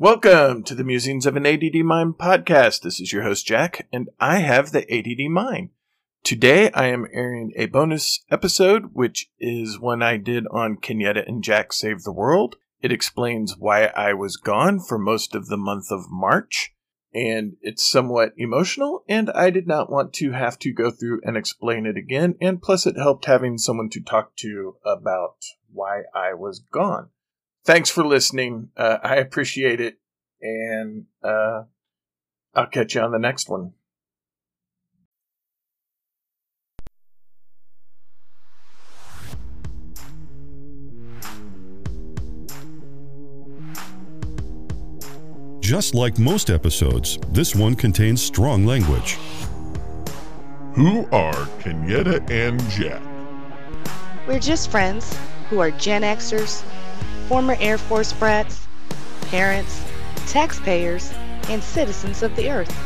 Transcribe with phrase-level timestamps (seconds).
[0.00, 2.80] Welcome to the Musings of an ADD Mind podcast.
[2.80, 5.72] This is your host, Jack, and I have the ADD Mind.
[6.24, 11.44] Today I am airing a bonus episode, which is one I did on Kenyetta and
[11.44, 12.56] Jack Save the World.
[12.80, 16.72] It explains why I was gone for most of the month of March,
[17.12, 21.36] and it's somewhat emotional, and I did not want to have to go through and
[21.36, 26.32] explain it again, and plus it helped having someone to talk to about why I
[26.32, 27.10] was gone
[27.64, 28.70] thanks for listening.
[28.76, 29.98] Uh, I appreciate it.
[30.42, 31.64] And uh,
[32.54, 33.72] I'll catch you on the next one.
[45.60, 49.18] Just like most episodes, this one contains strong language.
[50.72, 53.00] Who are Kenyetta and Jack?
[54.26, 55.16] We're just friends
[55.48, 56.64] who are Gen Xers
[57.30, 58.66] former Air Force brats,
[59.28, 59.84] parents,
[60.26, 61.12] taxpayers,
[61.48, 62.76] and citizens of the Earth.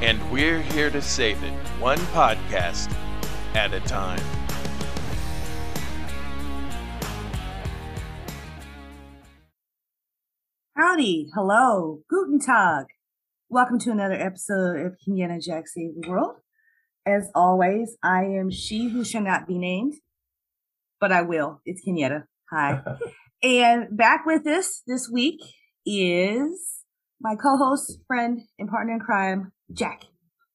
[0.00, 2.88] And we're here to save it, one podcast
[3.54, 4.22] at a time.
[10.76, 12.86] Howdy, hello, guten tag.
[13.48, 16.36] Welcome to another episode of Kenyetta Jack Save the World.
[17.04, 19.94] As always, I am she who shall not be named,
[21.00, 21.60] but I will.
[21.64, 22.26] It's Kenyetta.
[22.50, 22.82] Hi.
[23.42, 25.40] and back with us this week
[25.84, 26.82] is
[27.20, 30.04] my co-host, friend, and partner in crime, Jack.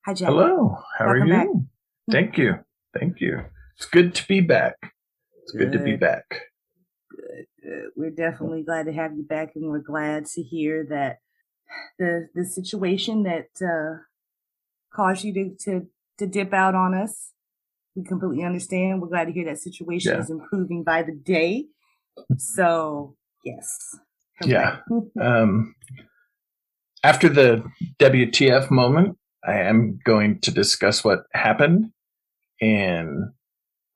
[0.06, 0.30] Hi, Jack.
[0.30, 0.78] Hello.
[0.98, 1.34] How Welcome are you?
[1.34, 1.48] back.
[2.12, 2.54] Thank you.
[2.98, 3.46] Thank you.
[3.78, 4.76] It's good to be back.
[5.44, 6.00] It's good, to be Good.
[6.00, 6.42] back.
[7.66, 11.18] Uh, we're definitely glad to have you back, and we're glad to hear that
[12.00, 14.04] the the situation that uh,
[14.94, 15.88] caused you to, to
[16.20, 17.32] to dip out on us.
[17.96, 19.02] We completely understand.
[19.02, 20.20] We're glad to hear that situation Yeah.
[20.22, 21.68] is improving by the day.
[22.38, 23.96] So yes,
[24.46, 24.80] Yeah.
[25.22, 25.76] Um,
[27.04, 27.64] after the
[28.00, 31.92] WTF moment, I am going to discuss what happened.
[32.62, 33.32] And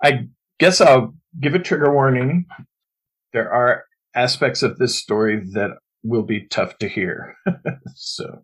[0.03, 0.27] I
[0.59, 2.45] guess I'll give a trigger warning.
[3.33, 5.72] There are aspects of this story that
[6.03, 7.35] will be tough to hear.
[7.95, 8.44] so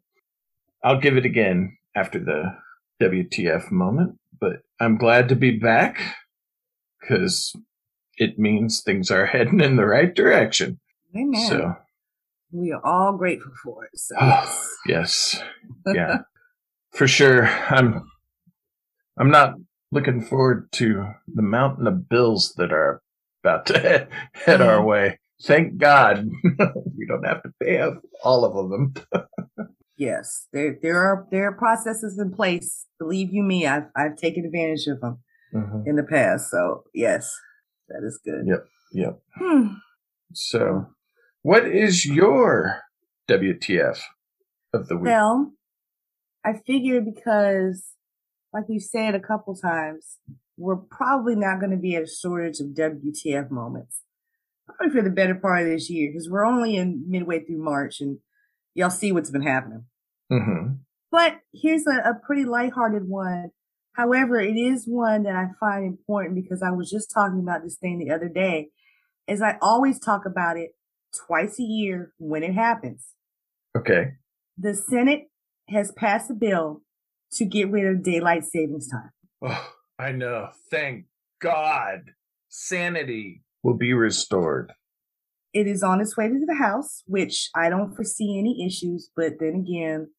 [0.84, 2.56] I'll give it again after the
[3.02, 4.18] WTF moment.
[4.40, 6.00] But I'm glad to be back
[7.02, 7.54] because
[8.18, 10.80] it means things are heading in the right direction.
[11.16, 11.48] Amen.
[11.50, 11.76] So.
[12.52, 13.92] we are all grateful for it.
[13.98, 15.42] So Oh, yes.
[15.94, 16.20] Yeah.
[16.92, 17.48] For sure.
[17.48, 18.10] I'm
[19.18, 19.56] I'm not
[19.92, 23.02] looking forward to the mountain of bills that are
[23.44, 24.86] about to head, head our Mm.
[24.88, 25.20] way.
[25.44, 26.30] Thank God
[26.96, 28.94] we don't have to pay off all of them.
[29.98, 32.86] yes, there there are there are processes in place.
[33.00, 35.20] Believe you me, I've I've taken advantage of them
[35.54, 35.86] Mhm.
[35.88, 36.50] in the past.
[36.50, 37.30] So yes,
[37.90, 38.46] that is good.
[38.48, 38.66] Yep.
[38.94, 39.20] Yep.
[39.36, 39.68] Hmm.
[40.34, 40.88] So,
[41.42, 42.82] what is your
[43.30, 44.00] WTF
[44.74, 45.06] of the week?
[45.06, 45.54] Well,
[46.46, 47.94] I figured because,
[48.54, 50.18] like we've said a couple times,
[50.58, 54.02] we're probably not going to be at a shortage of WTF moments.
[54.68, 58.00] Probably for the better part of this year, because we're only in midway through March,
[58.00, 58.20] and
[58.74, 59.86] y'all see what's been happening.
[60.30, 60.76] hmm
[61.12, 63.52] But here's a, a pretty lighthearted one.
[63.94, 67.78] However, it is one that I find important because I was just talking about this
[67.78, 68.70] thing the other day.
[69.28, 70.72] As I always talk about it
[71.28, 73.10] twice a year when it happens.
[73.78, 74.14] Okay.
[74.58, 75.30] The Senate
[75.70, 76.82] has passed a bill
[77.34, 79.12] to get rid of daylight savings time.
[79.42, 80.50] Oh, I know.
[80.70, 81.06] Thank
[81.40, 82.12] God.
[82.50, 84.74] Sanity will be restored.
[85.54, 89.34] It is on its way to the House, which I don't foresee any issues, but
[89.40, 90.10] then again,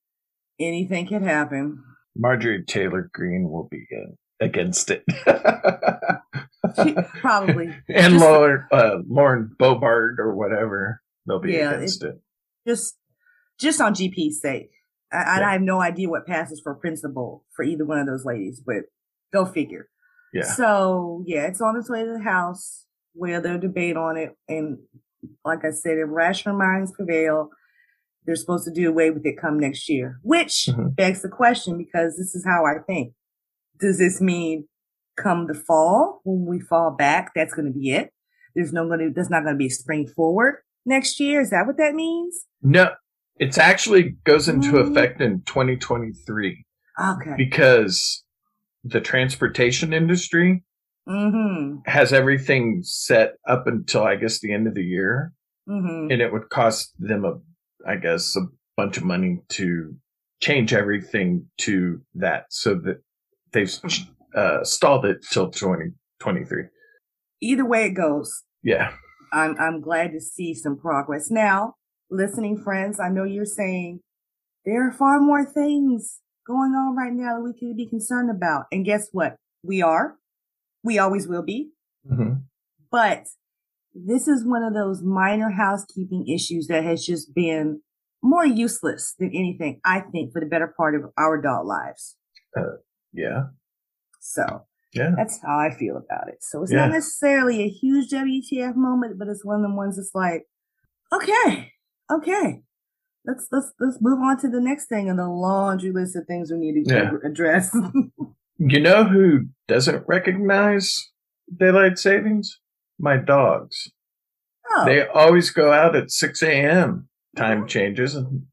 [0.60, 1.82] anything can happen.
[2.16, 5.04] Marjorie Taylor Greene will be in, against it.
[6.82, 7.66] She- probably.
[7.88, 12.20] and Just- Lauren, uh, Lauren Boebert or whatever, they'll be Yeah, against it.
[12.66, 12.96] just
[13.60, 14.70] just on GP's sake.
[15.12, 15.48] I, Yeah.
[15.48, 18.84] I have no idea what passes for principal for either one of those ladies, but
[19.32, 19.88] go figure.
[20.32, 20.44] Yeah.
[20.44, 24.34] So yeah, it's on its way to the House where they'll debate on it.
[24.48, 24.78] And
[25.44, 27.50] like I said, if rational minds prevail,
[28.24, 30.18] they're supposed to do away with it come next year.
[30.22, 30.94] Which Mhm.
[30.96, 33.12] begs the question because this is how I think.
[33.80, 34.68] Does this mean
[35.16, 38.12] come the fall when we fall back, that's going to be it?
[38.54, 39.10] There's no going to.
[39.10, 41.40] There's not going to be a spring forward next year.
[41.40, 42.46] Is that what that means?
[42.62, 42.90] No,
[43.40, 46.64] It's actually goes into effect in 2023
[47.00, 47.34] Okay.
[47.36, 48.24] because
[48.84, 50.62] the transportation industry
[51.06, 51.80] Mm-hmm.
[51.84, 55.32] has everything set up until I guess the end of the year,
[55.68, 56.10] Mm-hmm.
[56.12, 57.40] and it would cost them a,
[57.86, 58.46] I guess, a
[58.76, 59.94] bunch of money to
[60.40, 63.02] change everything to that, so that
[63.52, 63.72] they've
[64.34, 66.64] uh, stalled it till 2023.
[67.40, 68.92] Either way it goes, Yeah.
[69.32, 71.30] I'm I'm glad to see some progress.
[71.30, 71.74] Now,
[72.10, 74.00] listening friends, I know you're saying
[74.64, 78.66] there are far more things going on right now that we could be concerned about.
[78.70, 79.36] And guess what?
[79.62, 80.16] We are.
[80.82, 81.70] We always will be.
[82.06, 82.34] hmm
[82.90, 83.26] But
[83.94, 87.80] this is one of those minor housekeeping issues that has just been
[88.22, 92.16] more useless than anything, I think, for the better part of our adult lives.
[92.56, 92.76] Uh,
[93.12, 93.44] yeah.
[94.20, 95.10] So Yeah.
[95.16, 96.42] that's how I feel about it.
[96.42, 96.78] So it's Yeah.
[96.86, 100.46] not necessarily a huge WTF moment, but it's one of the ones that's like,
[101.12, 101.72] okay,
[102.10, 102.62] okay,
[103.26, 106.50] let's let's let's move on to the next thing on the laundry list of things
[106.50, 107.10] we need to Yeah.
[107.24, 107.76] address.
[108.56, 111.10] You know who doesn't recognize
[111.54, 112.60] daylight savings?
[113.04, 113.92] My dogs.
[114.70, 117.06] oh, They always go out at 6 a.m.
[117.36, 118.44] Time changes, and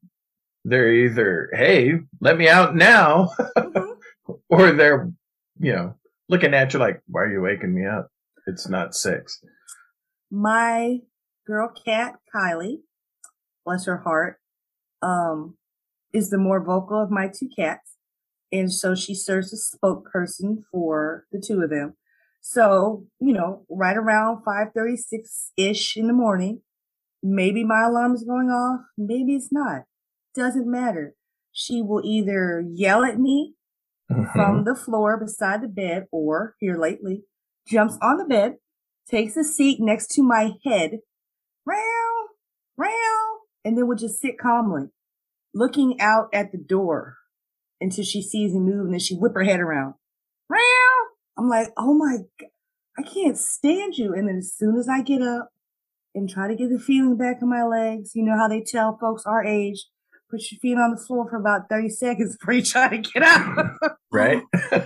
[0.62, 3.96] they're either, hey, let me out now, mhm.
[4.50, 5.10] or they're,
[5.58, 5.94] you know,
[6.28, 8.08] looking at you like, why are you waking me up?
[8.46, 9.40] It's not six.
[10.30, 10.98] my
[11.46, 12.80] girl cat Kylie,
[13.64, 14.38] bless her heart,
[15.00, 15.56] um,
[16.12, 17.96] is the more vocal of my two cats,
[18.52, 21.94] and so she serves as spokesperson for the two of them.
[22.42, 26.60] So you know, right around five thirty six ish in the morning,
[27.22, 29.84] maybe my alarm is going off, maybe it's not.
[30.34, 31.14] Doesn't matter.
[31.52, 33.54] She will either yell at me
[34.08, 34.64] from mm-hmm.
[34.64, 37.22] the floor beside the bed or here lately
[37.66, 38.56] jumps on the bed
[39.08, 40.98] takes a seat next to my head
[41.64, 42.28] round
[42.76, 44.88] round and then would just sit calmly
[45.54, 47.16] looking out at the door
[47.80, 49.94] until she sees me move and then she whip her head around round
[51.38, 52.48] i'm like oh my god
[52.98, 55.50] i can't stand you and then as soon as i get up
[56.14, 58.98] and try to get the feeling back in my legs you know how they tell
[58.98, 59.86] folks our age
[60.30, 63.22] put your feet on the floor for about 30 seconds before you try to get
[63.22, 64.42] up right?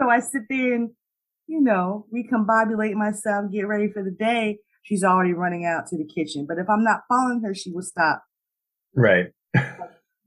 [0.00, 0.90] So I sit there and,
[1.46, 4.58] you know, recombobulate myself, get ready for the day.
[4.82, 6.46] She's already running out to the kitchen.
[6.48, 8.22] But if I'm not following her, she will stop.
[8.94, 9.26] right.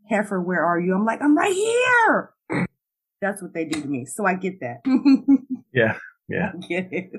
[0.09, 0.93] Heifer, where are you?
[0.93, 2.33] I'm like, I'm right here.
[3.23, 4.05] That's what they do to me.
[4.05, 4.81] So I get that.
[5.73, 5.97] Yeah.
[6.29, 6.51] Yeah.
[6.69, 7.11] Get it.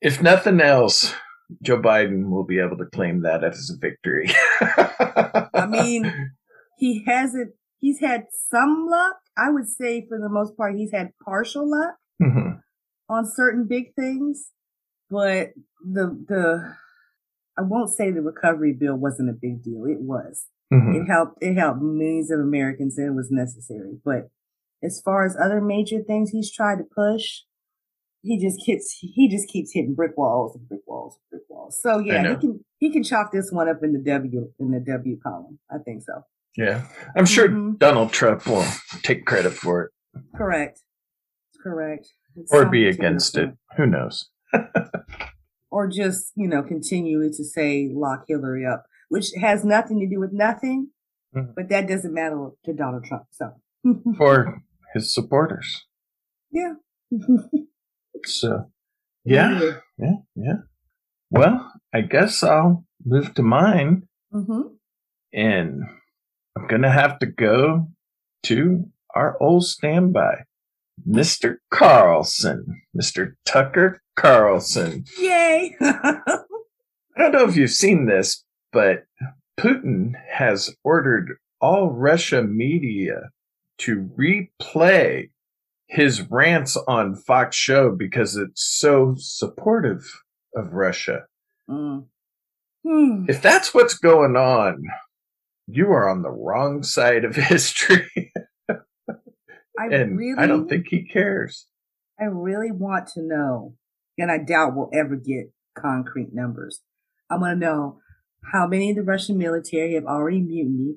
[0.00, 1.14] If nothing else,
[1.62, 4.30] Joe Biden will be able to claim that as a victory.
[4.60, 6.30] I mean,
[6.78, 9.16] he hasn't, he's had some luck.
[9.36, 11.96] I would say for the most part, he's had partial luck.
[12.22, 12.60] Mhm.
[13.08, 14.50] on certain big things,
[15.10, 15.50] but
[15.84, 16.74] the the
[17.58, 19.84] I won't say the recovery bill wasn't a big deal.
[19.84, 20.46] It was.
[20.72, 20.94] Mhm.
[21.02, 23.98] It helped it helped millions of Americans and it was necessary.
[24.04, 24.28] But
[24.82, 27.40] as far as other major things he's tried to push,
[28.22, 31.80] he just keeps he just keeps hitting brick walls and brick walls and brick walls.
[31.82, 34.80] So yeah, he can he can chalk this one up in the W in the
[34.80, 35.58] W column.
[35.70, 36.22] I think so.
[36.56, 36.86] Yeah.
[37.16, 37.78] I'm sure Mhm.
[37.78, 38.64] Donald Trump will
[39.02, 39.90] take credit for it
[40.36, 40.80] Correct.
[41.62, 42.08] Correct.
[42.36, 43.54] It's or be against it.
[43.76, 44.28] Who knows?
[45.70, 50.20] or just you know continue to say lock Hillary up, which has nothing to do
[50.20, 50.88] with nothing,
[51.34, 51.54] Mhm.
[51.54, 53.24] but that doesn't matter to Donald Trump.
[53.30, 53.52] So
[54.20, 54.62] Or
[54.94, 55.86] his supporters.
[56.50, 56.74] yeah,
[58.24, 58.70] So,
[59.24, 59.60] yeah.
[59.98, 60.14] Yeah.
[60.34, 60.54] Yeah.
[61.30, 64.08] Well, I guess I'll move to mine.
[64.30, 64.62] hmm
[65.32, 65.82] And
[66.56, 67.88] I'm going to have to go
[68.44, 68.84] to
[69.14, 70.44] our old standby,
[71.08, 71.56] Mr.
[71.70, 73.32] Carlson, Mr.
[73.46, 75.04] Tucker Carlson.
[75.18, 75.76] Yay!
[75.80, 76.38] I
[77.18, 79.04] don't know if you've seen this, but
[79.58, 83.30] Putin has ordered all Russia media
[83.82, 85.30] to replay
[85.86, 90.22] his rants on Fox Show because it's so supportive
[90.56, 91.26] of Russia.
[91.68, 92.06] Mm.
[92.86, 93.24] Hmm.
[93.28, 94.82] If that's what's going on,
[95.66, 98.32] you are on the wrong side of history.
[99.78, 101.66] I and really, I don't think he cares.
[102.20, 103.74] I really want to know,
[104.18, 106.80] and I doubt we'll ever get concrete numbers.
[107.30, 107.98] I want to know
[108.52, 110.96] how many of the Russian military have already mutinied.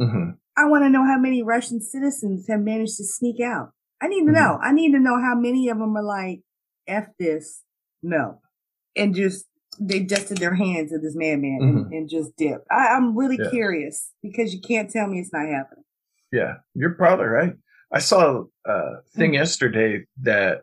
[0.00, 3.72] Hmm I want to know how many Russian citizens have managed to sneak out.
[4.02, 4.34] I need to Mhm.
[4.34, 4.58] know.
[4.60, 6.40] I need to know how many of them are like,
[6.86, 7.62] F this,
[8.02, 8.40] no.
[8.96, 9.46] And just,
[9.78, 12.66] they dusted their hands at this madman and, and just dipped.
[12.70, 13.48] I, I'm really Yeah.
[13.50, 15.84] curious because you can't tell me it's not happening.
[16.32, 17.54] Yeah, you're probably right.
[17.92, 20.62] I saw a thing yesterday that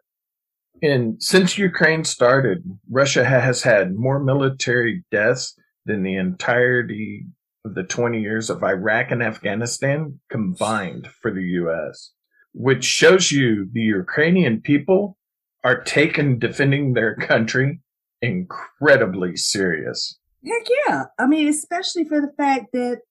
[0.82, 7.26] in since Ukraine started, Russia has had more military deaths than the entirety
[7.74, 12.12] the 20 years of Iraq and Afghanistan combined for the U.S.,
[12.54, 15.18] which shows you the Ukrainian people
[15.64, 17.82] are taking defending their country
[18.22, 20.18] incredibly serious.
[20.46, 21.06] Heck yeah.
[21.20, 23.02] I mean, especially for the fact that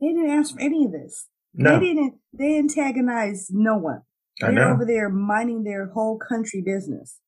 [0.00, 1.26] they didn't ask for any of this.
[1.54, 4.02] No, They didn't they antagonized no one.
[4.42, 4.72] I They're know.
[4.74, 7.18] over there minding their whole country business.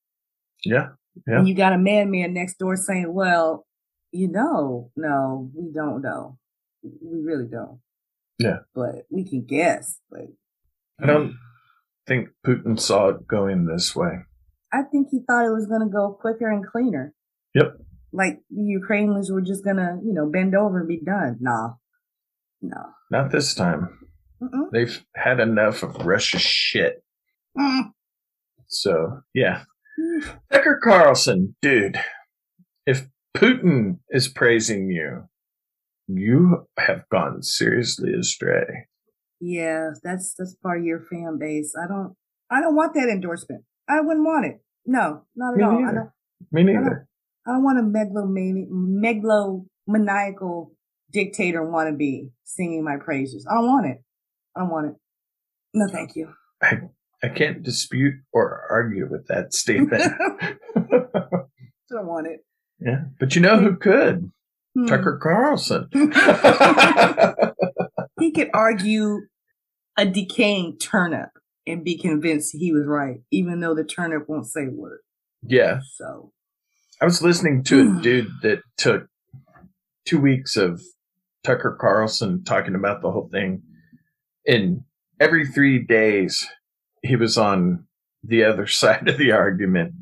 [0.65, 0.89] Yeah,
[1.27, 1.39] Yeah.
[1.39, 3.67] And you got a madman next door saying, Well,
[4.13, 6.39] you know, no, we don't know.
[6.83, 7.81] We really don't.
[8.39, 8.59] Yeah.
[8.75, 9.99] But we can guess.
[10.11, 10.29] But
[11.03, 11.35] I don't
[12.07, 14.21] think Putin saw it going this way.
[14.73, 17.15] I think he thought it was gonna go quicker and cleaner.
[17.55, 17.79] Yep.
[18.13, 21.39] Like the Ukrainians were just gonna, you know, bend over and be done.
[21.41, 21.75] Nah.
[22.61, 22.85] No.
[23.11, 23.99] Not this time.
[24.43, 24.71] Mm-mm.
[24.73, 27.03] They've had enough of Russia's shit.
[27.59, 27.93] Mm.
[28.69, 29.63] So, yeah.
[30.53, 31.99] Tucker Carlson, dude,
[32.87, 35.25] if Putin is praising you,
[36.09, 38.87] you have gone seriously astray.
[39.41, 41.75] Yeah, that's that's part of your fan base.
[41.81, 42.15] I don't
[42.51, 43.65] I don't want that endorsement.
[43.89, 44.61] I wouldn't want it.
[44.87, 45.71] No, not at Me all.
[45.79, 45.95] I neither.
[45.95, 46.11] don't
[46.53, 47.09] Me neither.
[47.47, 48.69] I don't want a megalomani-
[49.89, 50.71] megalomaniacal
[51.13, 53.47] dictator wannabe singing my praises.
[53.51, 54.03] I don't want it.
[54.57, 54.95] I don't want it.
[55.75, 56.33] No, thank you.
[56.63, 56.81] I,
[57.23, 60.03] I can't dispute or argue with that statement.
[60.75, 62.41] don't want it.
[62.81, 63.05] yeah.
[63.19, 64.31] But you know who could?
[64.75, 64.87] Hmm.
[64.87, 65.89] Tucker Carlson.
[68.21, 69.21] he could argue
[69.97, 71.31] a decaying turnip
[71.67, 75.01] and be convinced he was right, even though the turnip won't say a word.
[75.43, 75.81] yeah.
[75.97, 76.33] So,
[77.01, 79.07] I was listening to a dude that took
[80.05, 80.83] two weeks of
[81.45, 83.63] Tucker Carlson talking about the whole thing.
[84.47, 84.81] And
[85.21, 86.47] every three days,
[87.03, 87.85] he was on
[88.25, 89.93] the other side of the argument.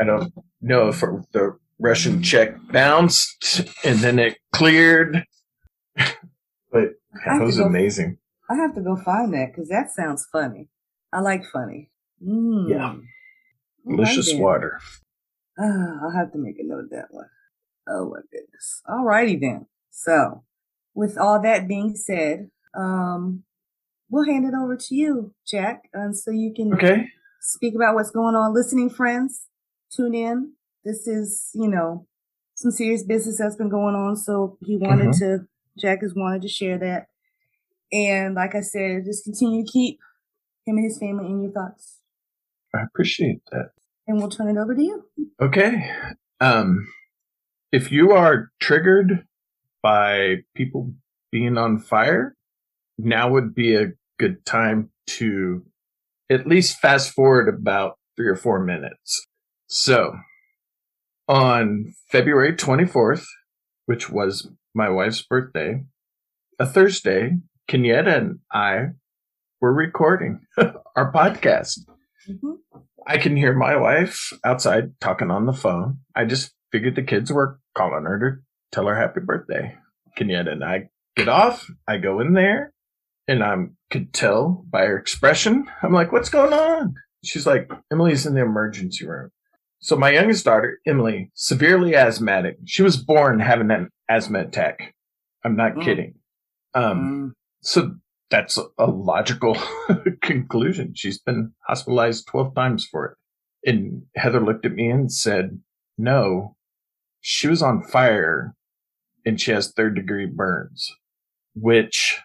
[0.00, 5.24] I don't know if the Russian check bounced and then it cleared.
[5.96, 8.18] but that was go- amazing.
[8.48, 10.68] I have to go find that because that sounds funny.
[11.12, 11.90] I like funny.
[12.24, 12.70] Mm.
[12.70, 12.94] Yeah.
[13.88, 14.40] Delicious then.
[14.40, 14.80] water.
[15.58, 17.28] Ah, I'll have to make a note of that one.
[17.88, 18.82] Oh my goodness.
[18.88, 19.66] All righty then.
[19.90, 20.44] So,
[20.94, 23.44] with all that being said, um,
[24.10, 27.06] we'll hand it over to you, Jack, and so you can Okay.
[27.40, 28.52] speak about what's going on.
[28.54, 29.46] Listening friends,
[29.90, 30.52] tune in.
[30.86, 32.06] This is, you know,
[32.54, 34.14] some serious business that's been going on.
[34.14, 35.18] So he wanted Mhm.
[35.18, 37.08] to, Jack has wanted to share that.
[37.92, 39.98] And like I said, just continue to keep
[40.64, 42.00] him and his family in your thoughts.
[42.72, 43.72] I appreciate that.
[44.06, 45.04] And we'll turn it over to you.
[45.40, 45.90] Okay.
[46.40, 46.86] Um,
[47.72, 49.26] if you are triggered
[49.82, 50.94] by people
[51.32, 52.36] being on fire,
[52.96, 55.66] now would be a good time to
[56.30, 59.26] at least fast forward about three or four minutes.
[59.66, 60.16] So,
[61.28, 63.24] on February 24th,
[63.86, 65.84] which was my wife's birthday,
[66.58, 67.36] a Thursday,
[67.68, 68.88] Kenyetta and I
[69.60, 70.40] were recording
[70.96, 71.80] our podcast.
[72.28, 72.58] Mhm.
[73.06, 76.00] I can hear my wife outside talking on the phone.
[76.14, 78.36] I just figured the kids were calling her to
[78.72, 79.76] tell her happy birthday.
[80.18, 81.70] Kenyetta and I get off.
[81.86, 82.72] I go in there
[83.28, 83.54] and I
[83.90, 85.66] could tell by her expression.
[85.82, 86.94] I'm like, what's going on?
[87.24, 89.30] She's like, Emily's in the emergency room.
[89.78, 92.56] So my youngest daughter, Emily, severely asthmatic.
[92.64, 94.94] She was born having an asthma attack.
[95.44, 95.84] I'm not Mm.
[95.84, 96.14] kidding.
[96.74, 97.32] Um, Mm.
[97.62, 97.94] so
[98.30, 99.54] that's a, logical
[100.22, 100.94] conclusion.
[100.94, 103.70] She's been hospitalized 12 times for it.
[103.70, 105.60] And Heather looked at me and said,
[105.98, 106.56] No,
[107.20, 108.54] she was on fire
[109.24, 110.92] and she has third degree burns,
[111.54, 112.18] which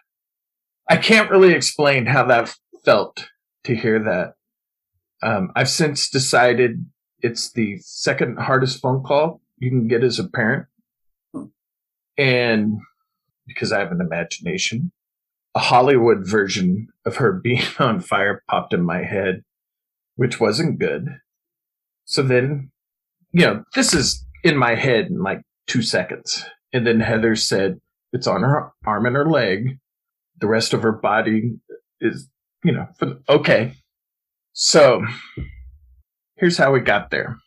[0.89, 3.27] I can't really explain how that felt
[3.63, 4.33] to hear that.
[5.23, 6.85] Um, I've since decided
[7.21, 10.65] it's the second hardest phone call you can get as a parent.
[11.33, 11.45] Hmm.
[12.17, 12.79] And
[13.47, 14.91] because I have an imagination,
[15.55, 19.43] a Hollywood version of her being on fire popped in my head,
[20.15, 21.19] which wasn't good.
[22.05, 22.71] So then,
[23.31, 26.43] you know, this is in my head in like two seconds.
[26.73, 27.79] And then Heather said,
[28.13, 29.77] it's on her arm and her leg.
[30.39, 31.53] The rest of her body
[32.01, 32.27] is,
[32.63, 33.73] you know, the, okay.
[34.53, 35.05] So
[36.41, 37.37] here's how we got there.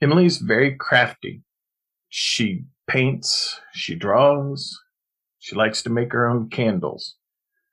[0.00, 1.42] Emily's very crafty.
[2.08, 4.78] She paints, she draws,
[5.38, 7.16] she likes to make her own candles.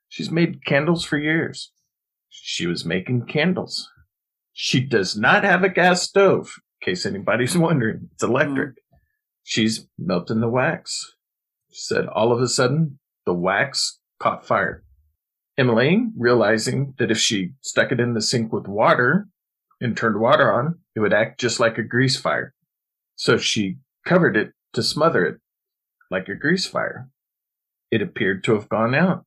[0.09, 1.71] She's made candles for years.
[2.29, 3.87] She was making candles.
[4.51, 8.09] She does not have a gas stove, in case anybody's wondering.
[8.13, 8.71] It's electric.
[8.71, 8.97] Mm.
[9.43, 11.13] She's melting the wax.
[11.71, 14.83] She said all of a sudden, the wax caught fire.
[15.55, 19.27] Emily, realizing that if she stuck it in the sink with water
[19.81, 22.53] and turned water on, it would act just like a grease fire.
[23.15, 25.37] So she covered it to smother it
[26.09, 27.09] like a grease fire.
[27.91, 29.25] it appeared to have gone out.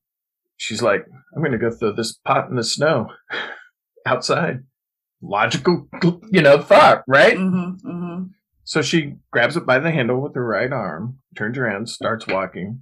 [0.57, 1.05] She's like,
[1.35, 3.07] I'm going to go throw this pot in the snow
[4.05, 4.63] outside.
[5.21, 5.87] Logical,
[6.31, 7.37] you know, thought, right?
[7.37, 8.23] Mm-hmm, mm-hmm.
[8.63, 12.81] So she grabs it by the handle with her right arm, turns around, starts walking,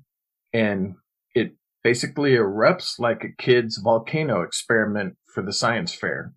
[0.54, 0.96] and
[1.34, 6.34] it basically erupts like a kid's volcano experiment for the science fair.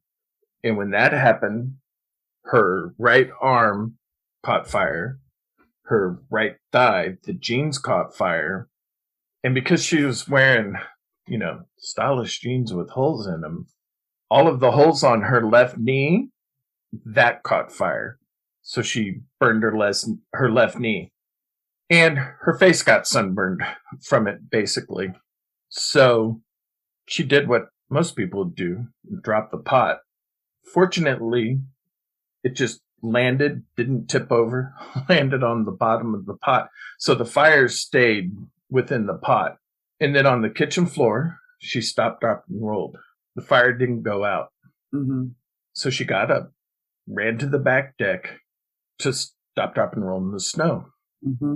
[0.65, 1.75] And when that happened,
[2.45, 3.97] her right arm
[4.45, 5.19] caught fire,
[5.85, 8.69] her right thigh, the jeans caught fire.
[9.45, 10.75] And because she was wearing,
[11.27, 13.67] you know, stylish jeans with holes in them,
[14.31, 16.29] all of the holes on her left knee,
[17.05, 18.19] that caught fire.
[18.63, 21.13] So she burned her, les- her left knee.
[21.91, 23.63] And her face got sunburned
[24.03, 25.13] from it, basically.
[25.69, 26.41] So
[27.07, 28.87] she did what most people do
[29.23, 29.99] drop the pot.
[30.63, 31.61] Fortunately,
[32.45, 34.75] it just landed, didn't tip over,
[35.09, 36.69] landed on the bottom of the pot.
[36.99, 38.33] So the fire stayed
[38.71, 39.57] within the pot.
[40.01, 42.97] And then on the kitchen floor, she stopped, dropped, and rolled.
[43.37, 44.49] The fire didn't go out.
[44.95, 45.29] Mm-hmm.
[45.73, 46.53] So she got up,
[47.07, 48.41] ran to the back deck
[48.99, 50.87] to stop, drop, and roll in the snow.
[51.27, 51.55] Mm-hmm.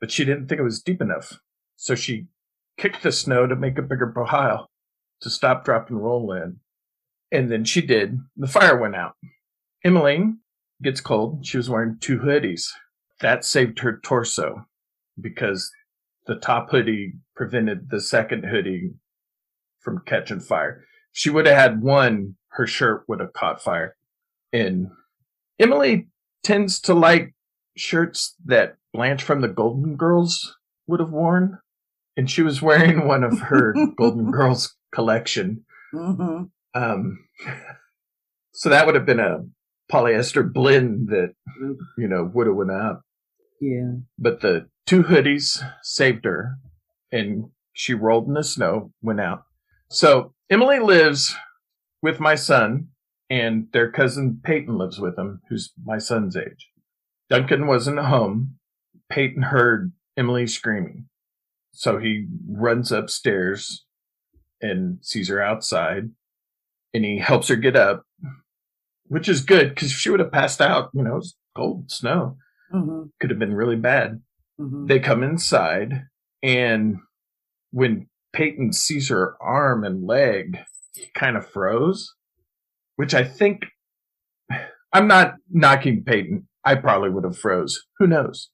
[0.00, 1.38] But she didn't think it was deep enough.
[1.76, 2.26] So she
[2.78, 4.70] kicked the snow to make a bigger pile
[5.20, 6.60] to stop, drop, and roll in.
[7.32, 8.20] And then she did.
[8.36, 9.14] The fire went out.
[9.82, 10.38] Emmeline
[10.82, 11.46] gets cold.
[11.46, 12.68] She was wearing two hoodies.
[13.20, 14.66] That saved her torso
[15.18, 15.70] because
[16.26, 18.92] the top hoodie prevented the second hoodie
[19.80, 20.84] from catching fire.
[21.12, 23.96] She would have had one, her shirt would have caught fire.
[24.52, 24.88] And
[25.58, 26.08] Emily
[26.42, 27.34] tends to like
[27.76, 31.58] shirts that Blanche from the Golden Girls would have worn.
[32.16, 35.64] And she was wearing one of her Golden Girls collection.
[35.94, 36.44] Mm-hmm.
[36.74, 37.26] Um,
[38.52, 39.44] so that would have been a
[39.90, 41.34] polyester blend that,
[41.98, 43.02] you know, would have went up.
[43.60, 43.92] Yeah.
[44.18, 46.56] But the two hoodies saved her
[47.10, 49.44] and she rolled in the snow, went out.
[49.90, 51.34] So Emily lives
[52.02, 52.88] with my son
[53.30, 56.70] and their cousin Peyton lives with him, who's my son's age.
[57.30, 58.56] Duncan wasn't home.
[59.08, 61.06] Peyton heard Emily screaming.
[61.72, 63.86] So he runs upstairs
[64.60, 66.10] and sees her outside
[66.94, 68.04] and he helps her get up,
[69.06, 70.90] which is good because she would have passed out.
[70.92, 71.22] You know,
[71.56, 72.36] cold snow.
[72.72, 73.04] Mm-hmm.
[73.20, 74.22] Could have been really bad.
[74.60, 74.86] Mm-hmm.
[74.86, 76.04] They come inside,
[76.42, 76.98] and
[77.70, 80.58] when Peyton sees her arm and leg,
[80.94, 82.14] he kind of froze,
[82.96, 83.66] which I think
[84.92, 86.48] I'm not knocking Peyton.
[86.64, 87.84] I probably would have froze.
[87.98, 88.50] Who knows?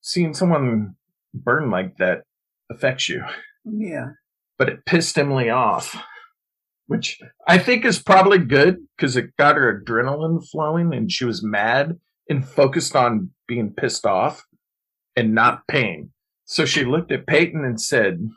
[0.00, 0.94] Seeing someone
[1.34, 2.22] burn like that
[2.70, 3.24] affects you
[3.64, 4.10] yeah.
[4.58, 5.96] but it pissed Emily off,
[6.88, 11.44] which I think is probably good because it got her adrenaline flowing and she was
[11.44, 11.98] mad
[12.28, 14.44] and focused on being pissed off
[15.14, 16.10] and not pain.
[16.46, 18.28] So she looked at Peyton and said,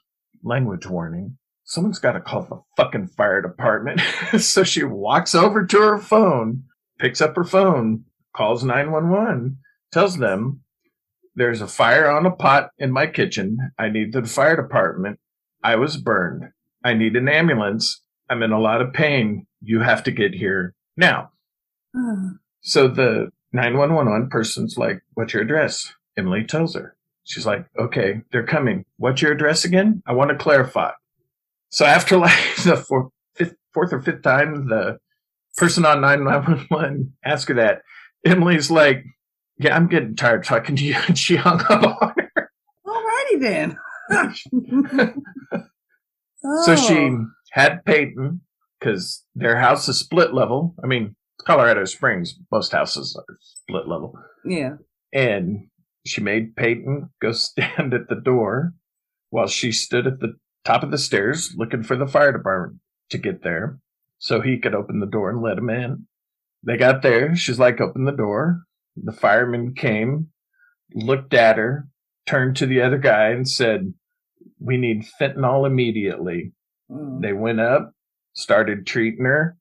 [0.43, 1.37] language warning.
[1.63, 4.01] Someone's got to call the fucking fire department.
[4.39, 6.63] so she walks over to her phone,
[6.99, 8.03] picks up her phone,
[8.35, 9.57] calls 911,
[9.93, 10.61] tells them
[11.35, 13.71] there's a fire on a pot in my kitchen.
[13.79, 15.19] I need the fire department.
[15.63, 16.49] I was burned.
[16.83, 18.01] I need an ambulance.
[18.31, 19.45] I'm in a lot of pain.
[19.61, 21.31] You have to get here now.
[21.93, 22.29] Hmm.
[22.61, 25.93] So the 911 person's like, What's your address?
[26.17, 26.95] Emily tells her.
[27.25, 28.85] She's like, Okay, they're coming.
[28.95, 30.01] What's your address again?
[30.07, 30.91] I want to clarify.
[31.71, 34.97] So after like the fourth, fifth, fourth or fifth time, the
[35.57, 37.81] person on 911 asks her that,
[38.25, 39.03] Emily's like,
[39.57, 40.95] Yeah, I'm getting tired talking to you.
[41.09, 42.51] And she hung up on her.
[42.87, 43.77] Alrighty then.
[46.63, 47.25] So she Oh.
[47.51, 48.41] Had Peyton
[48.79, 50.75] because their house is split level.
[50.83, 54.13] I mean, Colorado Springs, most houses are split level.
[54.45, 54.75] Yeah.
[55.13, 55.67] And
[56.05, 58.73] she made Peyton go stand at the door
[59.29, 60.33] while she stood at the
[60.65, 63.79] top of the stairs looking for the fire department to get there
[64.19, 66.05] so he could open the door and let him in.
[66.63, 67.35] They got there.
[67.35, 68.61] She's like, open the door.
[68.95, 70.27] The fireman came,
[70.93, 71.87] looked at her,
[72.27, 73.93] turned to the other guy and said,
[74.59, 76.51] we need fentanyl immediately.
[76.91, 77.21] Mm.
[77.21, 77.93] They went up,
[78.33, 79.57] started treating her,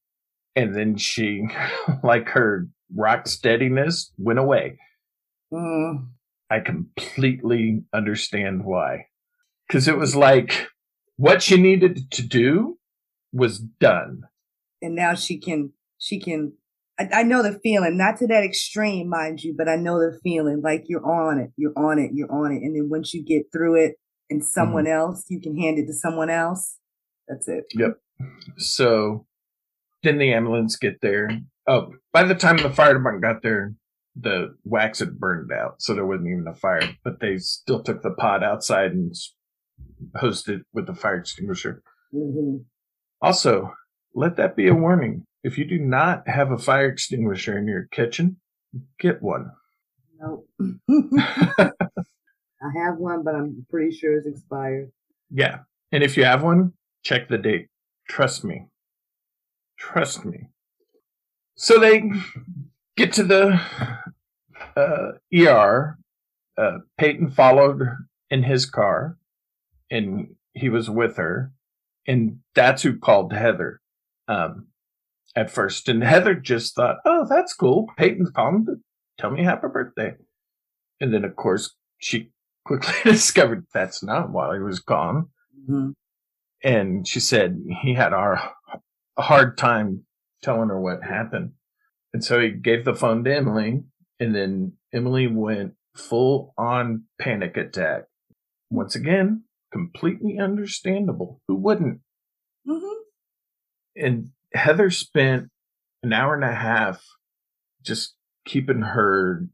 [0.57, 1.49] and then she,
[2.03, 4.79] like her rock steadiness, went away.
[5.53, 6.09] Mm.
[6.51, 9.07] I completely understand why.
[9.67, 10.69] Because it was like
[11.17, 12.79] what she needed to do
[13.33, 14.23] was done.
[14.83, 16.55] And now she can, she can,
[16.99, 20.19] I, I know the feeling, not to that extreme, mind you, but I know the
[20.25, 22.63] feeling like you're on it, you're on it, you're on it.
[22.63, 23.95] And then once you get through it
[24.29, 26.80] and someone else, you can hand it to someone else.
[27.31, 27.65] That's it.
[27.75, 27.93] Yep.
[28.59, 29.27] So
[30.03, 31.31] then the ambulance get there.
[31.67, 33.75] Oh, by the time the fire department got there,
[34.17, 36.97] the wax had burned out, so there wasn't even a fire.
[37.05, 39.15] But they still took the pot outside and
[40.17, 41.83] hosed it with the fire extinguisher.
[42.13, 42.57] hmm
[43.23, 43.73] Also,
[44.15, 45.25] let that be a warning.
[45.45, 48.37] If you do not have a fire extinguisher in your kitchen,
[48.99, 49.53] get one.
[50.21, 50.49] Nope.
[52.63, 54.91] I have one, but I'm pretty sure it's expired.
[55.31, 55.61] Yeah.
[55.93, 57.69] And if you have one, check the date.
[58.09, 58.67] Trust me.
[59.79, 60.49] Trust me.
[61.55, 62.11] So they
[62.97, 63.61] get to the
[64.77, 65.99] uh, ER.
[66.57, 67.83] Uh, Peyton followed
[68.31, 69.17] in his car
[69.91, 71.53] and he was with her.
[72.07, 73.81] And that's who called Heather
[74.29, 74.67] um,
[75.37, 75.89] at first.
[75.89, 77.87] And Heather just thought, oh, that's cool.
[77.97, 78.77] Peyton's calling to
[79.19, 80.15] tell me happy birthday.
[81.01, 82.31] And then, of course, she
[82.65, 85.29] quickly discovered that's not why he was gone
[85.67, 85.91] hmm
[86.63, 88.53] and she said he had our,
[89.17, 90.05] a hard time
[90.43, 91.53] telling her what happened.
[92.13, 93.85] And so he gave the phone to Emily,
[94.19, 98.05] and then Emily went full on panic attack.
[98.71, 101.41] Once again, completely understandable.
[101.49, 102.01] Who wouldn't?
[102.67, 102.79] hmm
[103.97, 105.49] And Heather spent
[106.03, 107.03] an hour and a half
[107.83, 109.47] just keeping her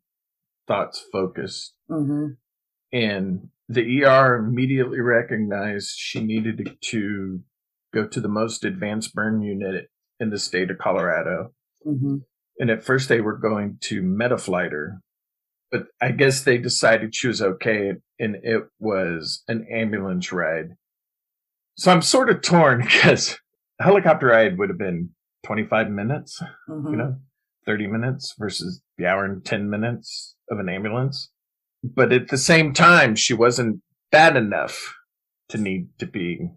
[0.66, 1.74] thoughts focused.
[1.88, 2.28] hmm
[2.92, 7.40] and the ER immediately recognized she needed to
[7.92, 9.88] go to the most advanced burn unit
[10.20, 11.52] in the state of Colorado.
[11.84, 12.18] hmm
[12.58, 15.00] And at first they were going to Metaflight her,
[15.70, 20.76] but I guess they decided she was okay and it was an ambulance ride.
[21.76, 23.38] So I'm sort of torn because
[23.80, 25.10] a helicopter ride would have been
[25.44, 27.16] 25 minutes, hmm you know,
[27.66, 31.30] 30 minutes versus the hour and 10 minutes of an ambulance.
[31.82, 34.94] But at the same time, she wasn't bad enough
[35.50, 36.48] to need to be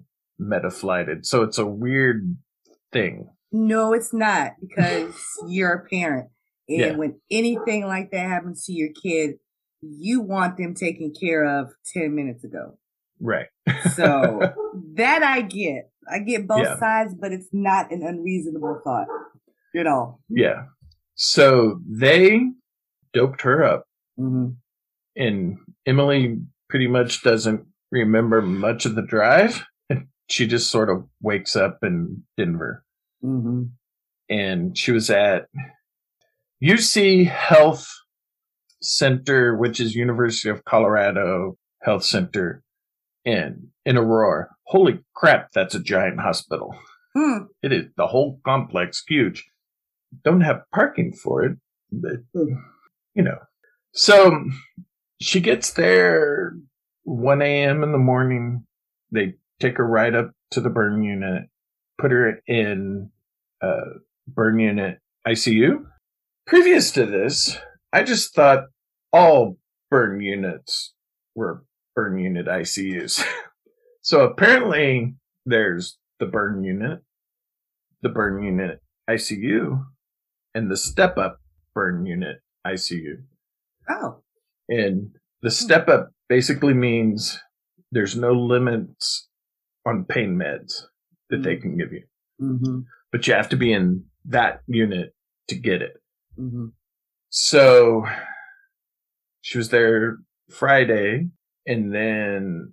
[0.41, 1.25] metaflighted.
[1.25, 2.36] So it's a weird
[2.91, 3.29] thing.
[3.51, 5.13] No, it's not because
[5.47, 6.29] you're a parent.
[6.67, 6.95] And Yeah.
[6.95, 9.36] when anything like that happens to your kid,
[9.82, 12.77] you want them taken care of 10 minutes ago.
[13.19, 13.47] Right.
[13.95, 14.53] So
[14.95, 15.89] that I get.
[16.12, 16.79] I get both Yeah.
[16.79, 19.08] sides, but it's not an unreasonable thought
[19.77, 20.21] at all.
[20.29, 20.65] Yeah.
[21.15, 22.41] So they
[23.13, 23.86] doped her up,
[24.17, 24.49] hmm
[25.19, 29.63] and Emily pretty much doesn't remember much of the drive.
[30.32, 32.84] She just sort of wakes up in Denver.
[33.21, 33.63] hmm
[34.29, 35.47] and she was at
[36.63, 37.88] UC Health
[38.82, 42.62] Center, which is University of Colorado Health Center
[43.25, 44.49] in in Aurora.
[44.65, 46.75] Holy crap, that's a giant hospital.
[47.15, 47.45] Hmm.
[47.63, 49.49] It is the whole complex huge.
[50.23, 51.58] Don't have parking for it,
[51.91, 53.39] but you know.
[53.93, 54.43] So
[55.21, 56.53] she gets there
[57.03, 57.84] 1 a.m.
[57.84, 58.65] in the morning.
[59.12, 61.43] They take her right up to the burn unit,
[61.97, 63.12] put her in
[63.62, 65.84] uh, burn unit ICU.
[66.45, 67.58] Previous to this,
[67.91, 68.65] I just thought
[69.12, 69.58] all
[69.89, 70.93] burn units
[71.36, 71.63] were
[71.95, 73.23] burn unit ICUs.
[74.01, 76.99] so apparently there's the burn unit,
[78.01, 79.86] the burn unit ICU,
[80.55, 81.39] and the step up
[81.73, 83.23] burn unit ICU.
[83.89, 84.21] Oh.
[84.69, 87.39] And the step up basically means
[87.91, 89.27] there's no limits
[89.86, 90.84] on pain meds
[91.29, 92.03] that they can give you,
[92.39, 92.79] hmm
[93.12, 95.15] but you have to be in that unit
[95.47, 95.93] to get it.
[96.38, 96.67] hmm
[97.29, 98.05] So
[99.41, 100.17] she was there
[100.51, 101.27] Friday
[101.65, 102.71] and then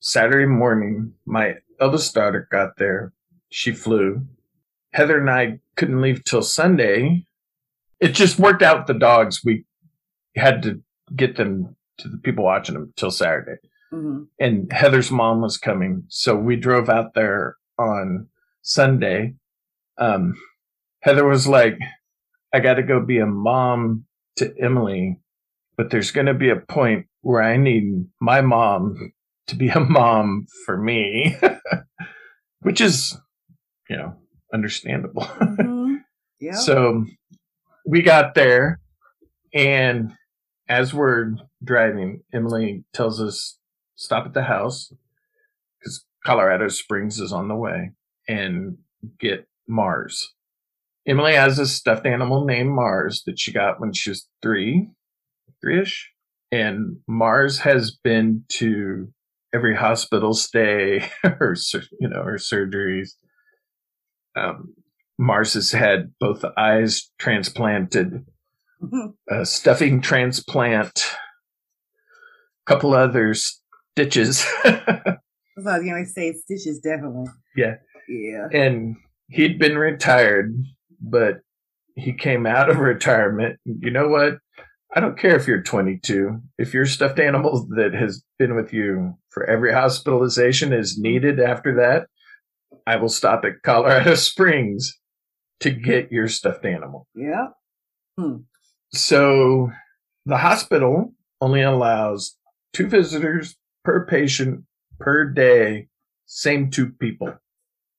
[0.00, 3.12] Saturday morning, my eldest daughter got there.
[3.50, 4.26] She flew.
[4.92, 7.24] Heather and I couldn't leave till Sunday.
[8.00, 9.44] It just worked out the dogs.
[9.44, 9.64] We
[10.36, 10.80] had to
[11.16, 13.56] get them to the people watching them till Saturday.
[13.90, 16.04] hmm And Heather's mom was coming.
[16.08, 18.28] So we drove out there on
[18.62, 19.34] Sunday.
[19.98, 20.34] Um,
[21.02, 21.78] Heather was like,
[22.52, 24.04] I got to go be a mom
[24.36, 25.20] to Emily,
[25.76, 29.12] but there's going to be a point where I need my mom
[29.48, 31.36] to be a mom for me,
[32.60, 33.16] which is,
[33.88, 34.14] you know,
[34.52, 35.24] understandable.
[35.24, 35.96] hmm
[36.40, 36.52] Yeah.
[36.52, 37.04] So
[37.86, 38.80] we got there,
[39.54, 40.12] and
[40.68, 43.58] as we're driving, Emily tells us
[43.96, 44.92] stop at the house
[45.78, 47.92] because Colorado Springs is on the way
[48.28, 48.78] and
[49.18, 50.34] get Mars.
[51.06, 54.88] Emily has a stuffed animal named Mars that she got when she was three,
[55.60, 56.10] three ish.
[56.52, 59.08] And Mars has been to
[59.54, 61.54] every hospital stay or,
[61.98, 63.10] you know, or surgeries.
[64.36, 64.74] Um,
[65.18, 68.24] Mars has had both eyes transplanted.
[69.30, 71.04] A stuffing transplant,
[72.66, 74.46] a couple other stitches.
[74.64, 74.84] That's
[75.56, 76.32] what I was going to say.
[76.32, 77.26] Stitches, definitely.
[77.56, 77.76] Yeah.
[78.08, 78.48] Yeah.
[78.52, 78.96] and
[79.28, 80.54] he'd been retired,
[81.00, 81.40] but
[81.94, 83.58] he came out of retirement.
[83.64, 84.38] You know what?
[84.96, 86.40] I don't care if you're 22.
[86.58, 91.74] If your stuffed animal that has been with you for every hospitalization is needed after
[91.76, 92.06] that,
[92.86, 94.98] I will stop at Colorado Springs
[95.60, 97.06] to get your stuffed animal.
[97.14, 97.48] Yeah.
[98.18, 98.36] Hmm.
[98.92, 99.70] So
[100.26, 102.36] the hospital only allows
[102.72, 104.64] two visitors per patient
[104.98, 105.88] per day,
[106.26, 107.34] same two people.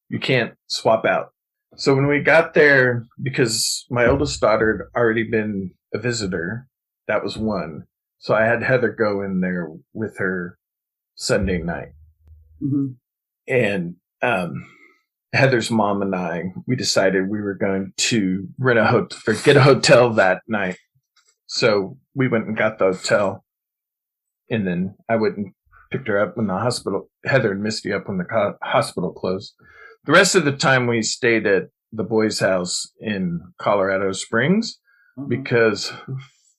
[0.09, 1.33] You can't swap out.
[1.75, 6.67] So when we got there, because my oldest daughter had already been a visitor,
[7.07, 7.85] that was one.
[8.17, 10.57] So I had Heather go in there with her
[11.15, 11.93] Sunday night.
[12.59, 12.87] hmm
[13.47, 14.65] And um,
[15.33, 19.57] Heather's mom and I, we decided we were going to rent a hotel or get
[19.57, 20.77] a hotel that night.
[21.47, 23.43] So we went and got the hotel.
[24.49, 25.53] And then I went and
[25.91, 29.53] picked her up when the hospital, Heather and Misty up when the co- hospital closed.
[30.05, 34.79] The rest of the time we stayed at the boys' house in Colorado Springs
[35.17, 35.29] mm-hmm.
[35.29, 35.91] because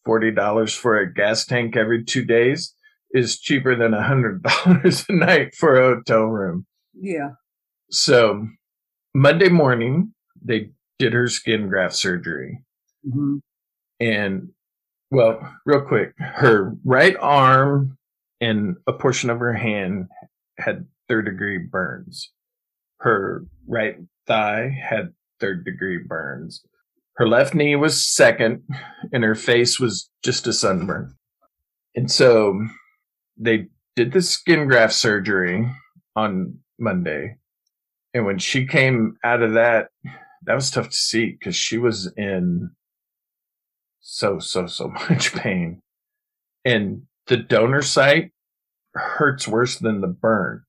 [0.07, 2.75] $40 for a gas tank every two days
[3.13, 6.67] is cheaper than $100 a night for a hotel room.
[6.95, 7.31] Yeah.
[7.91, 8.47] So
[9.15, 12.63] Monday morning, they did her skin graft surgery.
[13.05, 13.39] hmm
[13.99, 14.51] And,
[15.11, 17.99] well, real quick, her right arm
[18.41, 20.07] and a portion of her hand
[20.59, 22.31] had third degree burns.
[22.99, 23.97] Her right
[24.27, 26.63] thigh had third degree burns.
[27.17, 28.63] Her left knee was second,
[29.13, 31.15] and her face was just a sunburn.
[31.95, 32.59] And so
[33.37, 35.69] they did the skin graft surgery
[36.15, 37.37] on Monday.
[38.13, 39.89] And when she came out of that,
[40.45, 42.71] that was tough to see because she was in
[44.01, 45.81] so, so, so much pain.
[46.65, 48.33] And the donor site
[48.95, 50.63] hurts worse than the burn.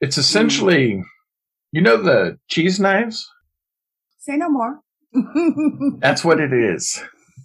[0.00, 1.02] It's essentially,
[1.70, 3.28] you know, the cheese knives?
[4.18, 4.80] Say no more.
[6.00, 7.00] That's what it is,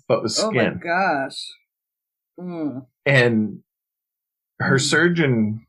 [0.07, 0.47] but with skin.
[0.49, 1.35] Oh my gosh.
[2.39, 2.85] Mm.
[3.05, 3.59] and
[4.59, 4.81] her Mm.
[4.81, 5.65] surgeon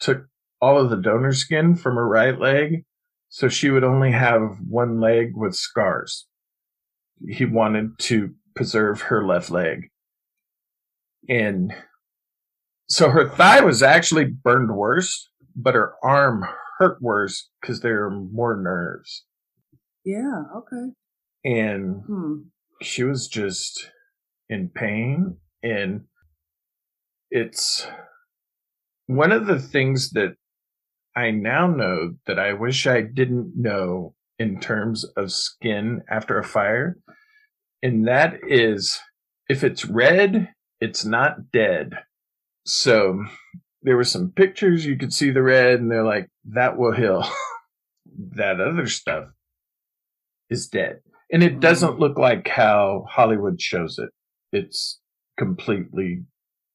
[0.00, 0.26] took
[0.60, 2.84] all of the donor skin from her right leg
[3.28, 6.26] so she would only have one leg with scars
[7.28, 9.90] he wanted to preserve her left leg
[11.28, 11.72] and
[12.88, 16.44] so her thigh was actually burned worse but her arm
[16.78, 19.24] hurt worse because there are more nerves
[20.04, 20.42] Yeah.
[20.56, 20.92] Okay.
[21.44, 22.34] and Hmm.
[22.82, 23.90] she was just
[24.48, 26.04] in pain and
[27.30, 27.86] it's
[29.06, 30.36] one of the things that
[31.18, 36.44] I now know that I wish I didn't know in terms of skin after a
[36.44, 36.98] fire
[37.82, 39.00] and that is
[39.48, 41.94] if it's red it's not dead
[42.64, 43.24] so
[43.82, 47.28] there were some pictures you could see the red and they're like that will heal
[48.36, 49.24] that other stuff
[50.50, 51.00] is dead
[51.30, 52.00] and it doesn't mm.
[52.00, 54.10] look like how Hollywood shows it.
[54.52, 55.00] It's
[55.38, 56.24] completely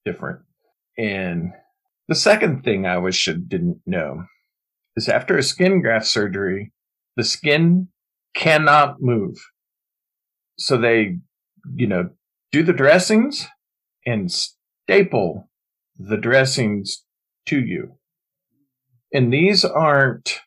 [0.06, 0.42] different.
[0.98, 1.54] And
[2.08, 4.26] the second thing I wish I didn't know
[4.96, 6.72] is after a skin graft surgery,
[7.16, 7.88] the skin
[8.36, 9.38] cannot move.
[10.58, 11.18] So they,
[11.76, 12.10] you know,
[12.52, 13.48] do the dressings
[14.06, 15.50] and staple
[15.98, 17.04] the dressings
[17.48, 17.98] to you.
[19.14, 20.40] And these aren't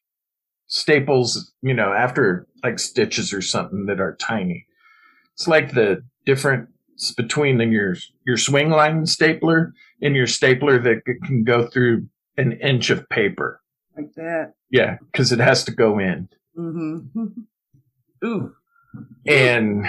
[0.67, 4.67] staples, you know, after like stitches or something that are tiny.
[5.35, 6.69] It's like the difference
[7.17, 12.07] between your your Swingline stapler and your stapler that can go through
[12.37, 13.61] an inch of paper.
[13.97, 14.53] Like that.
[14.71, 16.29] Yeah, because it has to go in.
[16.59, 17.27] Mm-hmm.
[18.27, 18.53] Ooh.
[19.27, 19.87] And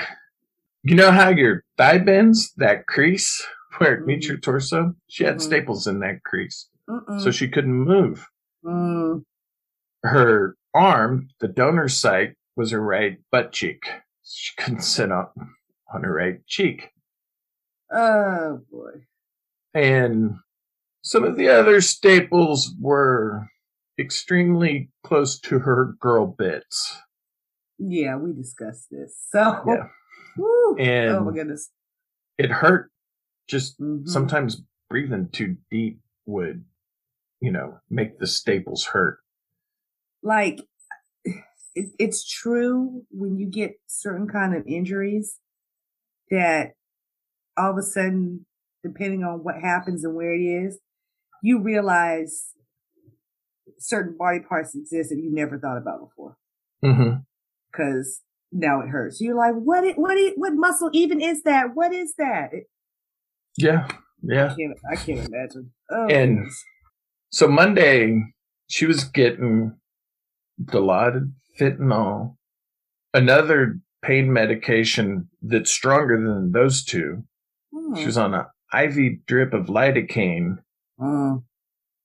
[0.83, 3.45] you know how your thigh bends, that crease
[3.77, 4.95] where it meets your torso?
[5.07, 5.41] She had Mhm.
[5.41, 7.21] staples in that crease, Mm-mm.
[7.21, 8.25] so she couldn't move.
[8.65, 9.23] Mm.
[10.03, 13.83] Her arm, the donor site, was her right butt cheek.
[14.23, 15.35] She couldn't sit up
[15.93, 16.89] on her right cheek.
[17.91, 19.05] Oh boy.
[19.73, 20.35] And
[21.01, 23.47] some of the other staples were
[23.99, 26.97] extremely close to her girl bits.
[27.79, 29.19] Yeah, we discussed this.
[29.29, 29.61] So.
[29.67, 29.87] Yeah.
[30.37, 30.75] Woo.
[30.77, 31.71] And oh my goodness.
[32.37, 32.91] it hurt
[33.47, 34.07] just Mhm.
[34.07, 36.63] sometimes breathing too deep would,
[37.41, 39.19] you know, make the staples hurt.
[40.23, 40.59] like
[41.75, 45.39] it, it's true when you get certain kind of injuries
[46.31, 46.71] that
[47.55, 48.45] all of a sudden
[48.83, 50.79] depending on what happens and where it is
[51.43, 52.49] you realize
[53.79, 56.35] certain body parts exist that you never thought about before
[56.83, 57.17] Mm-hmm.
[57.71, 61.71] because now it hurts you're like what it, what it, what muscle even is that
[61.75, 62.67] what is that it,
[63.57, 63.87] Yeah.
[64.21, 64.51] Yeah.
[64.51, 66.63] I can't I can't imagine oh, And- goodness.
[67.29, 68.23] So Monday,
[68.67, 69.75] she was getting
[70.63, 72.35] Dilaudid, fentanyl.
[73.13, 77.23] Another pain medication that's stronger than those two.
[77.73, 77.95] Hmm.
[77.95, 80.59] She was on an IV drip of lidocaine,
[80.99, 81.43] Mm.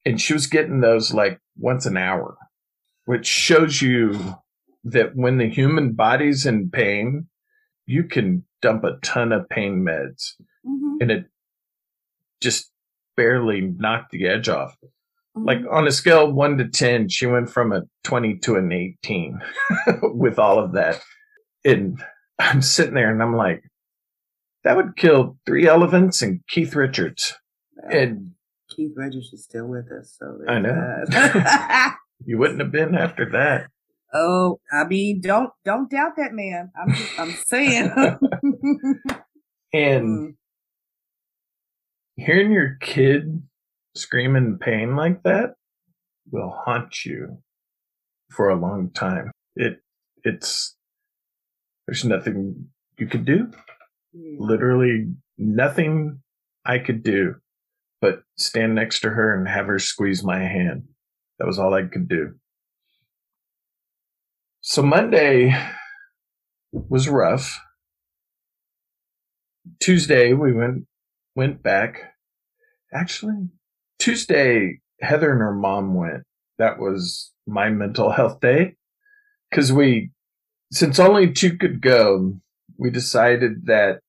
[0.05, 2.37] And she was getting those like once an hour,
[3.05, 4.37] which shows you
[4.85, 7.29] that when the human body's in pain,
[7.87, 10.35] you can dump a ton of pain meds,
[10.67, 10.97] Mhm.
[11.01, 11.27] and it
[12.41, 12.71] just
[13.17, 14.77] barely knocked the edge off.
[15.37, 15.47] Mhm.
[15.47, 18.73] Like on a scale of one to 10, she went from a 20 to an
[18.73, 19.41] 18
[20.03, 21.01] with all of that.
[21.65, 22.03] And
[22.39, 23.63] I'm sitting there and I'm like,
[24.65, 27.35] that would kill three elephants and Keith Richards.
[27.91, 28.33] And
[28.75, 31.05] Keith Richards is still with us, so I know.
[32.25, 33.67] you wouldn't have been after that.
[34.15, 36.71] oh, I mean, don't don't doubt that man.
[36.81, 37.93] I'm just, I'm saying.
[39.75, 40.35] And Mm.
[42.17, 43.43] hearing your kid
[43.95, 45.55] scream in pain like that
[46.31, 47.39] will haunt you
[48.31, 49.31] for a long time.
[49.57, 49.81] It,
[50.25, 50.77] it's,
[51.87, 52.67] there's nothing
[52.99, 53.51] you could do.
[54.13, 54.37] Yeah.
[54.41, 56.21] literally nothing
[56.67, 57.37] I could do
[58.03, 60.83] but stand next to her and have her squeeze my hand.
[61.39, 62.35] That was all I could do.
[64.61, 65.57] So Monday
[66.73, 67.61] was rough.
[69.81, 70.87] Tuesday we went
[71.37, 72.15] went back.
[72.93, 73.49] Actually,
[73.99, 76.25] Tuesday Heather and her mom went.
[76.59, 78.75] That was my mental health day
[79.55, 80.11] cuz we
[80.73, 82.41] since only two could go,
[82.79, 84.01] we decided that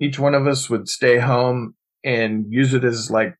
[0.00, 3.36] each one of us would stay home and use it as like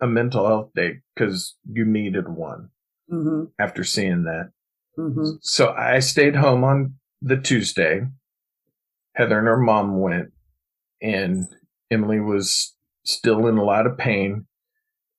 [0.00, 2.70] a mental health day because you needed one
[3.10, 3.52] Mhm.
[3.58, 4.52] after seeing that.
[4.96, 5.38] Mhm.
[5.42, 8.06] So I stayed home on the Tuesday.
[9.14, 10.32] Heather and her mom went,
[11.02, 11.46] and
[11.90, 14.46] Emily was still in a lot of pain.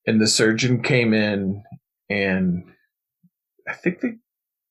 [0.08, 1.64] And the surgeon came in,
[2.10, 2.64] and
[3.68, 4.18] I think they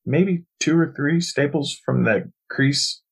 [0.06, 3.02] maybe two or three staples from the crease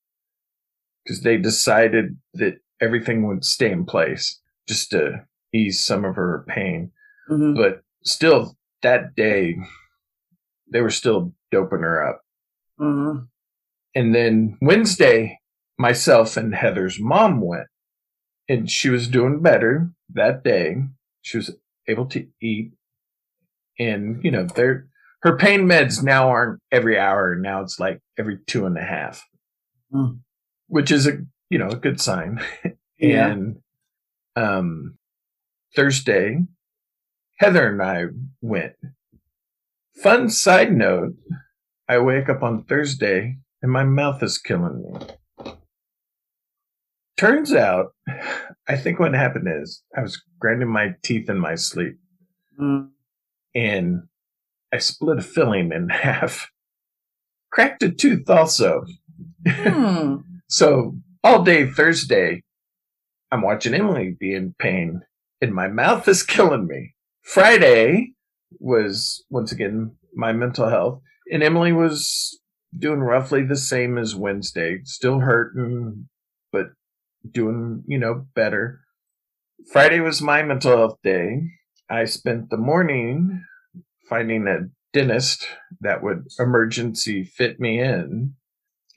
[1.04, 6.44] because they decided that everything would stay in place just to ease some of her
[6.48, 6.92] pain.
[7.30, 7.56] Mhm.
[7.56, 9.56] But still, that day,
[10.70, 12.22] they were still doping her up.
[12.80, 13.28] Mhm.
[13.94, 15.38] And then Wednesday,
[15.78, 17.68] myself and Heather's mom went,
[18.48, 20.76] and she was doing better that day.
[21.22, 21.56] She was
[21.88, 22.72] able to eat,
[23.78, 24.88] and you know, they're,
[25.22, 27.34] her pain meds now aren't every hour.
[27.34, 29.24] Now it's like every two and a half,
[29.92, 30.20] Mm.
[30.68, 31.18] which is a
[31.50, 32.40] you know a good sign.
[32.98, 33.28] Yeah.
[33.28, 33.60] And
[34.36, 34.96] um,
[35.74, 36.38] Thursday,
[37.38, 38.04] Heather and I
[38.40, 38.74] went.
[40.02, 41.14] Fun side note:
[41.88, 45.54] I wake up on Thursday and my mouth is killing me.
[47.16, 47.94] Turns out,
[48.68, 51.96] I think what happened is I was grinding my teeth in my sleep
[52.58, 52.88] Mm.
[53.54, 54.02] and
[54.72, 56.50] I split a filling in half.
[57.52, 58.84] Cracked a tooth also.
[59.48, 60.16] Hmm.
[60.48, 62.42] So all day Thursday,
[63.30, 65.02] I'm watching Emily be in pain
[65.40, 66.94] and my mouth is killing me.
[67.22, 68.12] Friday
[68.60, 72.38] was once again my mental health and Emily was
[72.76, 76.08] doing roughly the same as Wednesday, still hurting,
[76.52, 76.66] but
[77.30, 78.80] doing, you know, better.
[79.72, 81.40] Friday was my mental health day.
[81.90, 83.44] I spent the morning
[84.08, 85.48] finding a dentist
[85.80, 88.34] that would emergency fit me in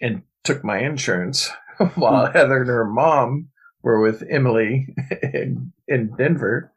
[0.02, 1.50] and took my insurance
[1.96, 2.34] while hmm.
[2.34, 3.50] Heather and her mom
[3.82, 4.88] were with Emily
[5.34, 6.72] in, in Denver.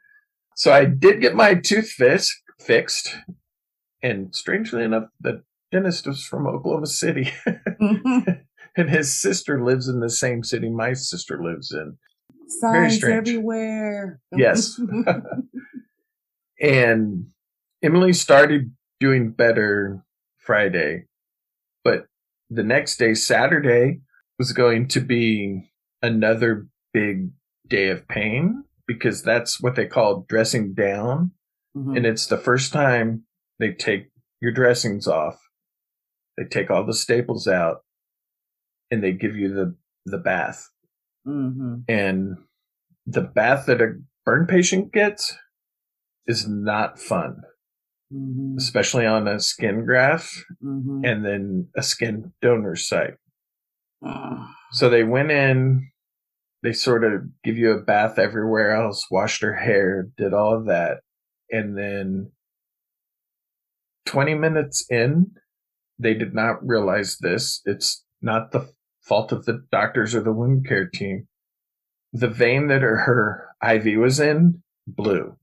[0.56, 3.16] So I did get my tooth fix, fixed.
[4.02, 7.32] And strangely enough, the dentist was from Oklahoma City.
[7.82, 8.30] Mm-hmm.
[8.76, 11.98] and his sister lives in the same city my sister lives in.
[12.46, 13.28] Signs strange.
[13.28, 14.20] everywhere.
[14.36, 14.80] Yes.
[16.60, 17.26] and
[17.82, 20.04] Emily started doing better
[20.38, 21.06] Friday,
[21.82, 22.06] but
[22.50, 24.02] the next day, Saturday,
[24.38, 27.31] was going to be another big
[27.68, 31.33] day of pain because that's what they call dressing down.
[31.76, 31.96] Mhm.
[31.96, 33.24] And it's the first time
[33.59, 35.40] they take your dressings off,
[36.37, 37.84] they take all the staples out,
[38.90, 40.68] and they give you the, the bath.
[41.26, 41.84] Mhm.
[41.88, 42.36] And
[43.07, 45.36] the bath that a burn patient gets
[46.26, 47.43] is not fun,
[48.12, 48.57] Mhm.
[48.57, 50.32] especially on a skin graft
[50.62, 51.07] Mhm.
[51.07, 53.14] and then a skin donor site.
[54.05, 54.55] Ah.
[54.72, 55.91] So they went in,
[56.62, 60.66] they sort of give you a bath everywhere else, washed her hair, did all of
[60.66, 61.00] that.
[61.50, 62.30] And then
[64.06, 65.32] 20 minutes in,
[65.98, 67.60] they did not realize this.
[67.64, 71.26] It's not the fault of the doctors or the wound care team.
[72.12, 75.36] The vein that her, her IV was in blew.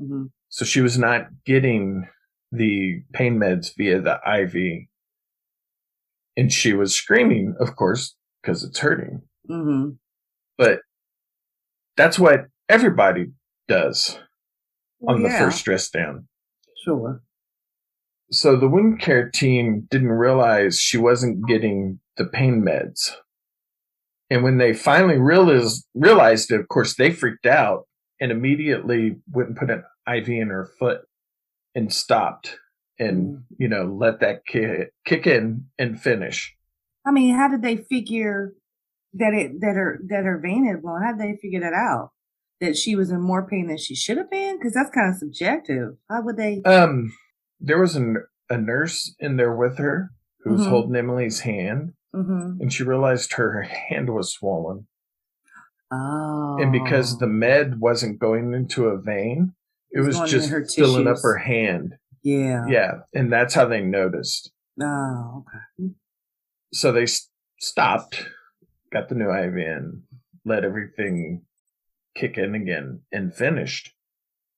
[0.00, 0.30] Mhm.
[0.48, 2.08] So she was not getting
[2.50, 4.88] the pain meds via the IV.
[6.36, 9.22] And she was screaming, of course, because it's hurting.
[9.48, 9.90] Mm-hmm.
[10.56, 10.80] But
[11.96, 13.32] that's what everybody
[13.68, 14.18] does
[15.06, 16.28] on the first dress down.
[16.84, 17.22] Sure.
[18.30, 23.14] So the wound care team didn't realize she wasn't getting the pain meds.
[24.30, 27.86] And when they finally realized, realized it, of course, they freaked out
[28.20, 31.02] and immediately went and put an IV in her foot
[31.74, 32.58] and stopped
[32.98, 33.42] and, mm.
[33.58, 36.56] you know, let that kick, kick in and finish.
[37.06, 38.54] I mean, how did they figure
[39.14, 41.02] that it that her that her vein had blown?
[41.02, 42.10] How did they figure that out?
[42.60, 44.58] That she was in more pain than she should have been?
[44.58, 45.96] Because that's kind of subjective.
[46.08, 46.62] How would they?
[46.62, 47.12] Um,
[47.60, 48.14] there was a,
[48.50, 50.10] a nurse in there with her
[50.40, 50.68] who was Mhm.
[50.70, 52.60] holding Emily's hand Mm-hmm.
[52.60, 54.86] and she realized her hand was swollen.
[55.90, 56.56] Oh.
[56.60, 59.54] And because the med wasn't going into a vein,
[59.90, 61.94] it was was just filling up her hand.
[62.22, 62.64] yeah.
[62.68, 62.92] Yeah.
[63.12, 64.52] And that's how they noticed.
[64.80, 65.44] Oh,
[65.80, 65.92] okay.
[66.72, 67.28] So they s-
[67.60, 68.26] stopped,
[68.94, 70.02] got the new IV in,
[70.46, 71.42] let everything
[72.16, 73.92] kick in again, and finished.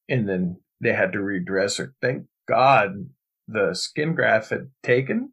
[0.09, 1.95] And then they had to redress her.
[2.01, 3.09] Thank God
[3.49, 5.31] the skin graft had taken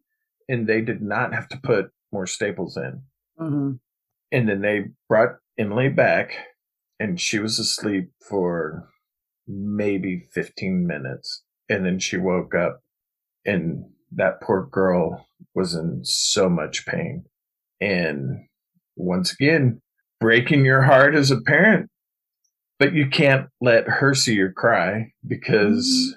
[0.47, 3.01] and they did not have to put more staples in.
[3.39, 3.71] Mm-hmm.
[4.31, 6.33] And then they brought Emily back,
[6.99, 8.89] and she was asleep for
[9.47, 11.43] maybe 15 minutes.
[11.69, 12.81] And then she woke up,
[13.45, 17.25] and that poor girl was in so much pain.
[17.79, 18.47] And
[18.95, 19.81] once again,
[20.19, 21.89] breaking your heart as a parent,
[22.79, 26.15] but you can't let her see you cry because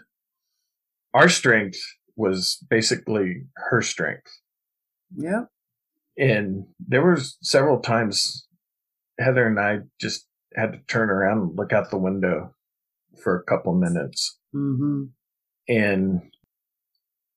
[1.15, 1.79] our strength
[2.17, 4.31] was basically her strength
[5.17, 5.49] Yep.
[6.19, 8.47] and there were several times
[9.19, 12.55] Heather and I just had to turn around and look out the window
[13.23, 14.39] for a couple minutes.
[14.55, 15.05] Mm-hmm.
[15.69, 16.21] And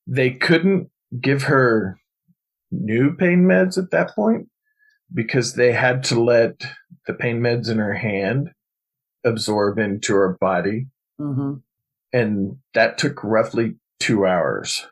[0.08, 0.90] they couldn't
[1.22, 2.00] give her
[2.72, 4.48] new pain meds at that point
[5.14, 6.62] because they had to let
[7.07, 8.51] the pain meds in her hand
[9.24, 10.88] absorb into her body.
[11.20, 11.55] Mm-hmm.
[12.14, 14.88] And that took roughly two hours.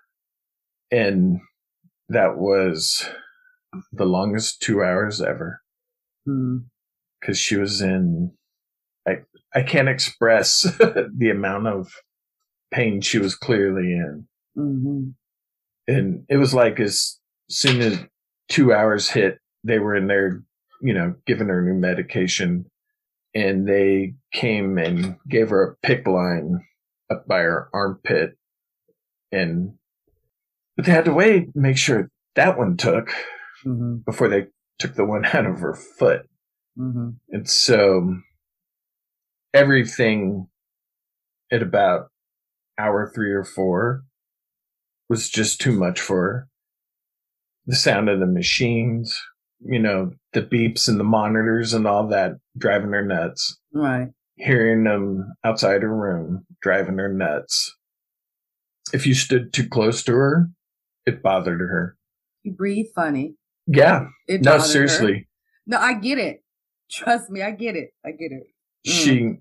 [0.91, 1.39] And
[2.09, 3.07] that was
[3.91, 5.61] the longest two hours ever.
[7.20, 8.32] Because she was in
[9.07, 9.20] I
[9.53, 11.91] I can't express the amount of
[12.72, 14.28] pain she was clearly in.
[14.57, 15.09] Mm-hmm.
[15.88, 17.99] And it was like as soon as
[18.49, 20.43] two hours hit, they were in there,
[20.82, 22.65] you know, giving her new medication.
[23.36, 26.65] And they came and gave her a PICC line
[27.11, 28.38] up by her armpit.
[29.32, 29.74] And
[30.76, 33.13] but they had to wait, and make sure that one took
[33.65, 33.97] Mm-hmm.
[34.05, 34.47] before they
[34.78, 36.28] took the one out of her foot.
[36.78, 37.09] Mm-hmm.
[37.30, 38.18] And so
[39.53, 40.47] everything
[41.51, 42.09] at about
[42.78, 44.03] hour three or four
[45.09, 46.47] was just too much for her.
[47.65, 49.20] The sound of the machines,
[49.60, 53.60] you know, the beeps and the monitors and all that driving her nuts.
[53.74, 54.10] Right.
[54.36, 57.76] Hearing them outside her room driving her nuts.
[58.93, 60.47] If you stood too close to her,
[61.05, 61.97] it bothered her.
[62.43, 63.36] You breathe funny.
[63.66, 64.05] Yeah.
[64.28, 64.68] It No, bothered her.
[64.68, 65.28] seriously.
[65.66, 66.43] No, I get it.
[66.91, 67.89] Trust me, I get it.
[68.05, 68.43] I get it.
[68.88, 68.91] Mm.
[68.91, 69.32] she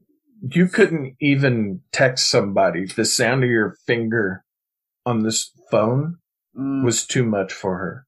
[0.51, 4.45] you couldn't even text somebody the sound of your finger
[5.07, 6.17] on this phone
[6.59, 8.06] Mm, was too much for her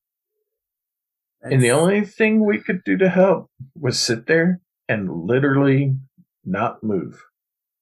[1.42, 5.96] and the only thing we could do to help was sit there and literally
[6.44, 7.24] not move.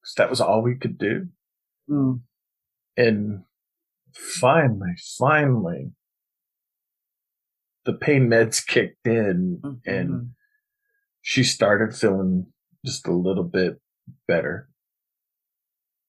[0.01, 1.29] Because that was all we could do
[1.91, 2.21] Mm,
[2.97, 3.45] and
[4.13, 5.93] finally finally
[7.85, 10.31] the pain meds kicked in mhm, and
[11.21, 12.47] she started feeling
[12.85, 13.81] just a little bit
[14.27, 14.69] better.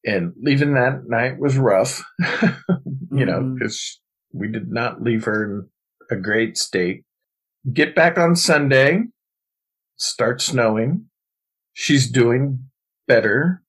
[0.06, 2.04] And leaving that night was rough,
[3.12, 3.54] you know, Mhm.
[3.60, 5.70] because we did not leave her in
[6.10, 7.04] a great state.
[7.72, 9.02] Get back on Sunday,
[9.98, 11.06] start snowing.
[11.74, 12.70] She's doing
[13.08, 13.62] better.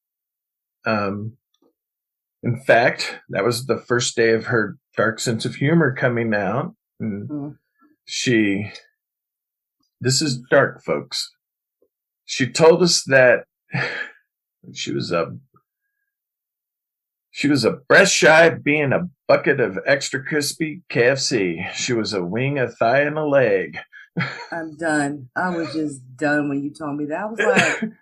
[0.87, 1.37] Um,
[2.43, 6.75] in fact, that was the first day of her dark sense of humor coming out.
[7.01, 7.59] And Mm.
[8.05, 8.71] she,
[10.01, 11.33] this is dark, folks.
[12.25, 13.47] She told us that
[14.73, 15.37] she was a,
[17.31, 21.73] she was a breast shy being a bucket of extra crispy KFC.
[21.75, 23.79] She was a wing, a thigh, and a leg.
[24.53, 25.29] I'm done.
[25.37, 27.21] I was just done when you told me that.
[27.21, 27.93] I was like,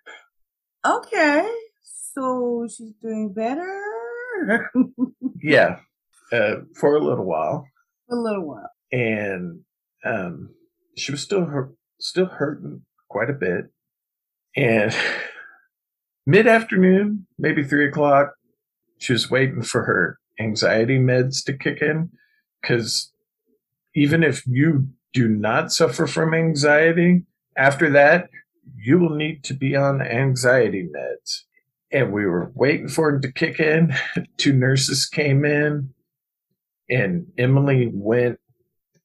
[0.87, 1.49] okay,
[1.83, 3.83] so she's doing better
[5.43, 5.79] yeah,
[6.33, 7.67] uh, for a little while.
[8.11, 8.71] a little while.
[8.93, 9.61] and
[10.05, 10.51] um,
[10.97, 13.67] she was still hurt, still hurting quite a bit.
[14.57, 14.95] And
[16.27, 18.33] mid afternoon, maybe three o'clock,
[18.99, 22.11] she was waiting for her anxiety meds to kick in.
[22.63, 23.13] Because
[23.95, 27.23] even if you do not suffer from anxiety.
[27.57, 28.29] After that,
[28.77, 31.45] you will need to be on anxiety meds.
[31.91, 33.95] And we were waiting for him to kick in.
[34.37, 35.89] Two nurses came in,
[36.91, 38.39] and Emily went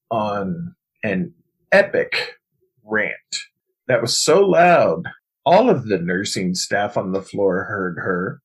[0.09, 1.33] on an
[1.71, 2.33] epic
[2.83, 3.15] rant
[3.87, 5.03] that was so loud.
[5.45, 8.41] All of the nursing staff on the floor heard her.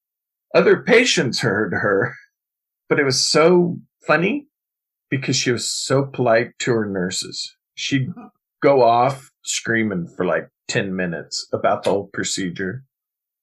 [0.54, 2.14] Other patients heard her,
[2.88, 4.46] but it was so funny
[5.10, 7.56] because she was so polite to her nurses.
[7.74, 8.08] She'd
[8.62, 12.84] go off screaming for like 10 minutes about the whole procedure.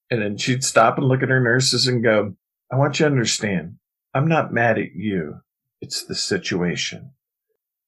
[0.09, 2.35] And then she'd stop and look at her nurses and go,
[2.71, 3.75] I want you to understand,
[4.13, 5.35] I'm not mad at you.
[5.81, 7.11] It's the situation.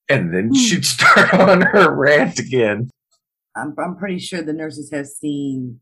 [0.10, 0.54] And then Hmm.
[0.54, 2.90] she'd start on her rant again.
[3.56, 5.80] I'm, I'm pretty sure the nurses have seen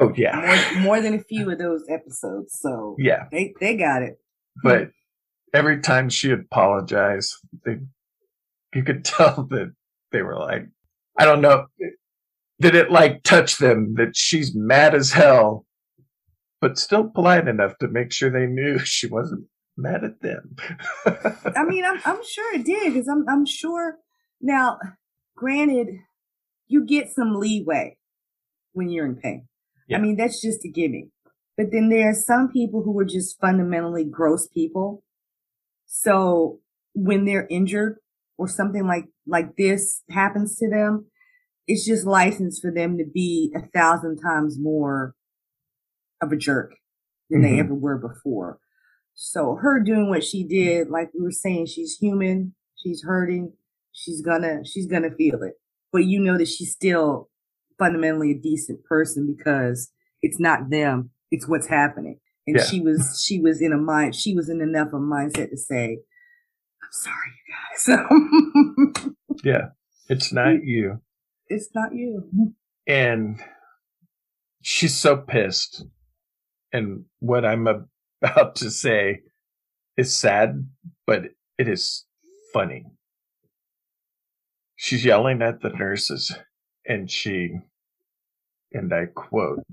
[0.00, 0.70] Oh, yeah.
[0.74, 2.56] more, more than a few of those episodes.
[2.60, 3.24] So Yeah.
[3.32, 4.18] they, they got it.
[4.62, 4.90] But
[5.54, 7.34] every time she apologized,
[7.64, 7.78] they,
[8.74, 9.72] you could tell that
[10.12, 10.66] they were like,
[11.18, 11.66] I don't know,
[12.60, 15.64] did it like touch them that she's mad as hell,
[16.60, 19.46] but still polite enough to make sure they knew she wasn't
[19.76, 20.56] mad at them.
[21.06, 23.96] I mean, I'm I'm sure it did because I'm I'm sure.
[24.40, 24.78] Now,
[25.36, 25.88] granted,
[26.66, 27.96] you get some leeway
[28.72, 29.48] when you're in pain.
[29.88, 29.98] Yeah.
[29.98, 31.10] I mean, that's just a gimme.
[31.56, 35.02] But then there are some people who are just fundamentally gross people.
[36.02, 36.60] So
[36.94, 37.98] when they're injured
[38.38, 41.06] or something like like this happens to them,
[41.66, 45.14] it's just license for them to be a thousand times more
[46.20, 46.74] of a jerk
[47.30, 47.60] than they Mhm.
[47.60, 48.58] ever were before.
[49.14, 53.54] So her doing what she did, like we were saying, she's human, she's hurting,
[53.92, 55.54] she's gonna she's gonna feel it.
[55.92, 57.30] But you know that she's still
[57.78, 59.92] fundamentally a decent person because
[60.22, 62.20] it's not them, it's what's happening.
[62.48, 62.64] And Yeah.
[62.64, 65.56] she was she was in a mind she was in enough of a mindset to
[65.56, 65.98] say,
[66.82, 67.32] I'm sorry,
[67.86, 67.96] you
[68.96, 69.14] guys.
[69.44, 69.68] yeah,
[70.08, 71.00] it's not you.
[71.48, 72.54] it's not you.
[72.86, 73.42] And
[74.62, 75.84] she's so pissed.
[76.72, 77.66] And what I'm
[78.22, 79.20] about to say
[79.96, 80.66] is sad,
[81.06, 81.24] but
[81.58, 82.04] it is
[82.52, 82.86] funny.
[84.76, 86.32] She's yelling at the nurses
[86.86, 87.58] and she,
[88.72, 89.64] and I quote,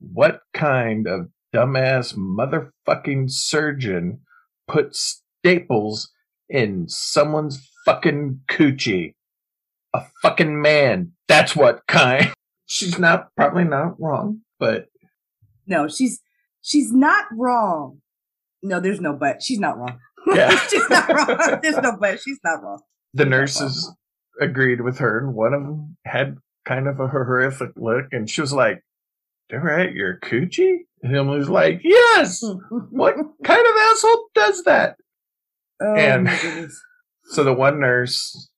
[0.00, 4.20] what kind of dumbass motherfucking surgeon
[4.66, 6.10] put staples
[6.48, 9.14] in someone's fucking coochie?
[9.94, 11.12] A fucking man.
[11.28, 12.32] That's what kind.
[12.66, 14.86] She's not, probably not wrong, but
[15.66, 16.20] No, she's
[16.62, 18.00] she's not wrong.
[18.62, 19.42] No, there's no but.
[19.42, 19.98] She's not wrong.
[20.34, 20.56] Yeah.
[20.68, 21.58] she's not wrong.
[21.62, 22.18] There's no but.
[22.18, 22.80] She's not wrong.
[23.12, 23.92] the nurses
[24.40, 28.40] agreed with her, and one of them had kind of a horrific look, and she
[28.40, 28.82] was like,
[29.62, 32.42] "They're at your coochie," and Emily was like, "Yes."
[32.90, 34.96] What kind of asshole does that?
[35.80, 36.28] Oh, And-
[37.26, 38.50] So the one nurse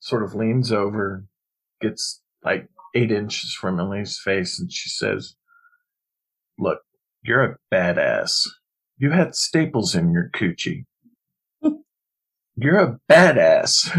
[0.00, 1.24] sort of leans over,
[1.80, 5.34] gets like eight inches from Emily's face, and she says,
[6.58, 6.80] Look,
[7.22, 8.46] you're a badass.
[8.98, 10.84] You had staples in your coochie.
[12.56, 13.90] You're a badass.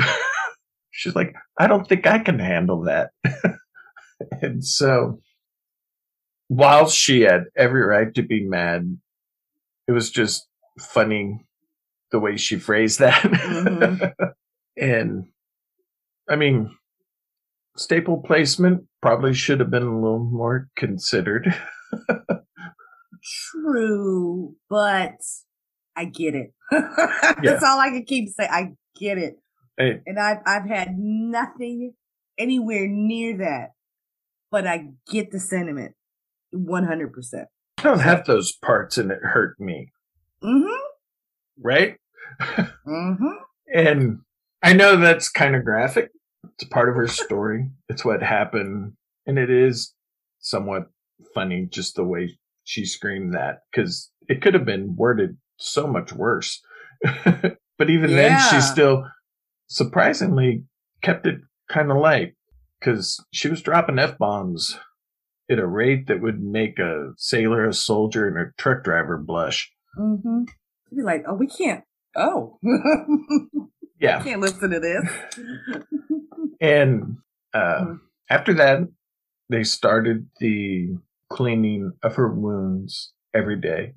[0.91, 3.09] She's like, I don't think I can handle that.
[4.43, 5.21] and so,
[6.55, 8.97] while she had every right to be mad,
[9.87, 10.47] it was just
[10.79, 11.45] funny
[12.11, 13.21] the way she phrased that.
[13.23, 14.13] Mhm.
[14.77, 15.25] and
[16.29, 16.75] I mean,
[17.75, 21.53] staple placement probably should have been a little more considered.
[23.51, 25.15] True, but
[25.95, 26.53] I get it.
[26.71, 28.49] That's all I can keep saying.
[28.51, 29.37] I get it.
[29.77, 31.93] Hey, And I've I've had nothing
[32.37, 33.71] anywhere near that.
[34.51, 35.95] But I get the sentiment.
[36.53, 37.47] One hundred percent.
[37.79, 39.91] I don't have those parts and it hurt me,
[40.43, 40.81] Mm-hmm.
[41.61, 41.97] right?
[42.39, 43.25] Mm-hmm.
[43.73, 44.19] And
[44.61, 46.09] I know that's kind of graphic.
[46.53, 47.69] It's part of her story.
[47.89, 48.93] It's what happened.
[49.25, 49.93] And it is
[50.39, 50.89] somewhat
[51.33, 56.13] funny just the way she screamed that because it could have been worded so much
[56.13, 56.61] worse.
[57.25, 59.05] but even then, she still
[59.67, 60.63] surprisingly
[61.01, 61.39] kept it
[61.69, 62.35] kind of light
[62.79, 64.79] because she was dropping F bombs
[65.51, 69.71] at a rate that would make a sailor, a soldier, and a truck driver blush.
[69.97, 70.43] Mm-hmm.
[70.89, 71.83] To be like, oh, we can't.
[72.15, 72.59] Oh,
[73.99, 74.21] Yeah.
[74.23, 75.09] can't listen to this.
[76.61, 77.17] And
[77.53, 77.99] uh, Mm.
[78.29, 78.79] after that,
[79.49, 80.95] they started the
[81.29, 83.95] cleaning of her wounds every day.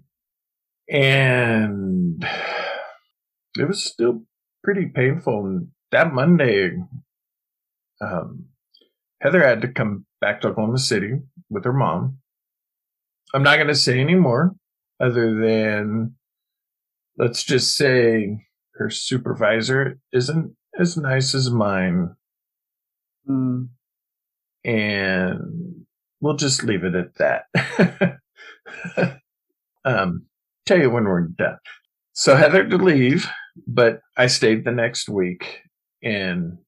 [0.89, 2.25] And
[3.59, 4.25] it was still
[4.65, 5.45] pretty painful.
[5.47, 6.73] And that Monday,
[8.01, 8.47] um,
[9.21, 11.15] Heather had to come back to Oklahoma City
[11.51, 12.19] with her mom.
[13.35, 14.55] I'm not going to say any more
[15.01, 16.15] other than
[17.19, 22.15] let's just say her supervisor isn't as nice as mine
[23.29, 23.71] Mm.
[24.65, 25.85] and
[26.21, 28.19] we'll just leave it at that.
[29.85, 30.27] um,
[30.65, 31.59] tell you when we're done.
[32.13, 33.27] So Heather to leave,
[33.67, 35.61] but I stayed the next week,
[36.03, 36.59] and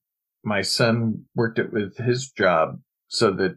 [0.45, 3.57] my son worked it with his job so that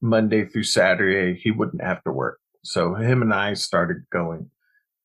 [0.00, 2.38] Monday through Saturday he wouldn't have to work.
[2.62, 4.50] So him and I started going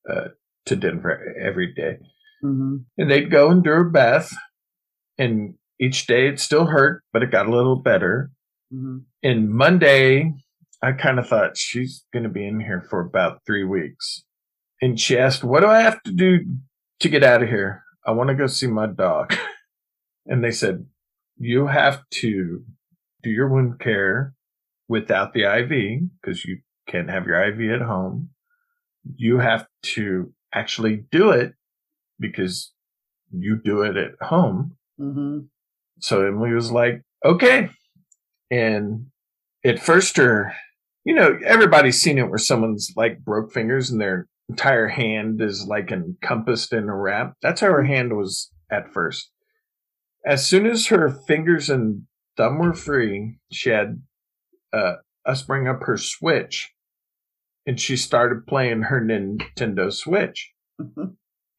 [0.09, 0.29] uh,
[0.65, 1.97] to Denver every day.
[2.41, 4.31] hmm and they'd go and do a bath,
[5.17, 8.31] and each day it still hurt, but it got a little better.
[8.71, 10.33] hmm And Monday,
[10.81, 14.23] I kind of thought she's going to be in here for about three weeks.
[14.81, 16.39] And she asked, What do I have to do
[17.01, 17.83] to get out of here?
[18.05, 19.33] I want to go see my dog.
[20.25, 20.85] And they said,
[21.37, 22.63] You have to
[23.23, 24.33] do your wound care
[24.87, 28.29] without the IV because you can't have your IV at home.
[29.15, 31.53] You have to actually do it
[32.19, 32.73] because
[33.31, 34.75] you do it at home.
[34.97, 35.39] hmm
[35.99, 37.69] So Emily was like, okay.
[38.51, 39.07] And
[39.63, 40.53] at first, her,
[41.03, 45.65] you know, everybody's seen it where someone's like broke fingers and their entire hand is
[45.65, 47.33] like encompassed in a wrap.
[47.41, 49.31] That's how her hand was at first.
[50.25, 52.03] As soon as her fingers and
[52.39, 54.01] thumb were free, she had
[54.73, 54.93] uh,
[55.25, 56.71] us bring up her Switch
[57.67, 60.51] and she started playing her Nintendo Switch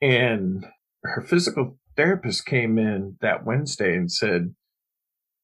[0.00, 0.66] and
[1.04, 4.54] her physical therapist came in that Wednesday and said,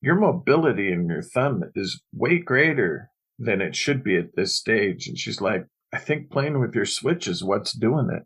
[0.01, 5.07] Your mobility in your thumb is way greater than it should be at this stage.
[5.07, 8.23] And she's like, I think playing with your switch is what's doing it.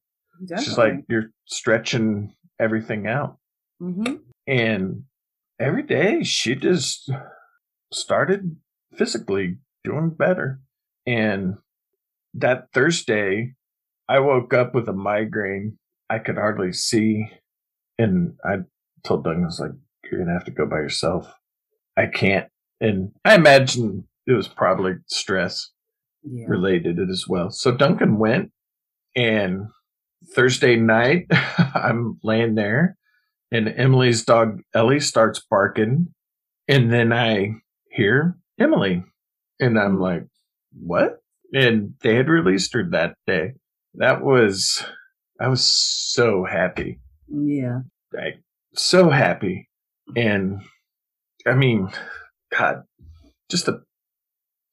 [0.62, 3.38] She's like, You're stretching everything out.
[3.80, 5.04] hmm And
[5.61, 7.11] every day she just
[7.92, 8.56] started
[8.96, 10.61] physically doing better.
[11.06, 11.56] And
[12.34, 13.54] that Thursday,
[14.08, 15.78] I woke up with a migraine.
[16.08, 17.30] I could hardly see.
[17.98, 18.56] And I
[19.04, 19.72] told Doug, I was like,
[20.04, 21.32] you're going to have to go by yourself.
[21.96, 22.48] I can't.
[22.80, 25.70] And I imagine it was probably stress
[26.22, 26.46] yeah.
[26.48, 27.50] related as well.
[27.50, 28.50] So Duncan went
[29.14, 29.66] and
[30.34, 31.26] Thursday night
[31.74, 32.96] I'm laying there
[33.53, 36.09] and Emily's dog Ellie starts barking
[36.68, 37.55] and then I
[37.90, 39.03] hear Emily
[39.59, 40.24] and I'm like,
[40.72, 41.18] what?
[41.53, 43.55] And they had released her that day.
[43.94, 44.84] That was,
[45.40, 47.01] I was so happy.
[47.28, 47.80] Yeah.
[48.12, 48.40] Like,
[48.74, 49.68] so happy.
[50.14, 50.61] And
[51.46, 51.90] I mean,
[52.57, 52.82] God,
[53.51, 53.80] just to,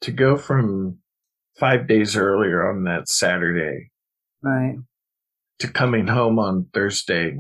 [0.02, 1.00] to go from
[1.60, 3.90] five days earlier on that Saturday
[4.44, 4.76] Right.
[5.60, 7.38] to coming home on Thursday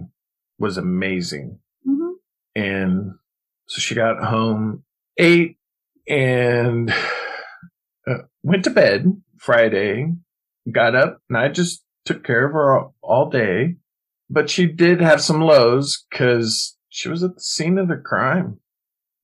[0.60, 1.60] was amazing.
[1.86, 2.12] hmm
[2.56, 3.12] And
[3.68, 4.84] so she got home,
[5.18, 5.58] ate,
[6.08, 6.90] and
[8.08, 9.06] uh, went to bed
[9.38, 10.14] Friday,
[10.72, 13.76] got up, and I just took care of her all, all day.
[14.30, 18.60] But she did have some lows because she was at the scene of the crime.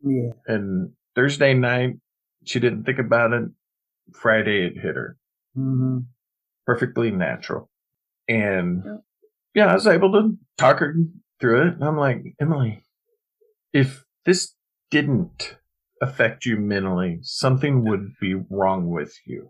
[0.02, 0.32] Yeah.
[0.48, 1.96] And Thursday night,
[2.46, 3.44] she didn't think about it.
[4.14, 5.18] Friday, it hit her.
[5.56, 6.00] hmm
[6.66, 7.70] perfectly natural.
[8.30, 9.02] And Yep.
[9.56, 10.96] yeah, I was able to talk her
[11.44, 11.74] through it.
[11.74, 12.86] And I'm like, Emily,
[13.74, 14.54] if this
[14.92, 15.58] didn't
[16.02, 19.50] affect you mentally, something would be wrong with you.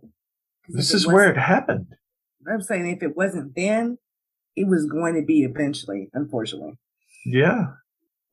[0.68, 1.86] This is where it happened.
[2.52, 4.00] I'm saying if it wasn't then,
[4.56, 6.80] it was going to be eventually, unfortunately.
[7.28, 7.66] Yeah.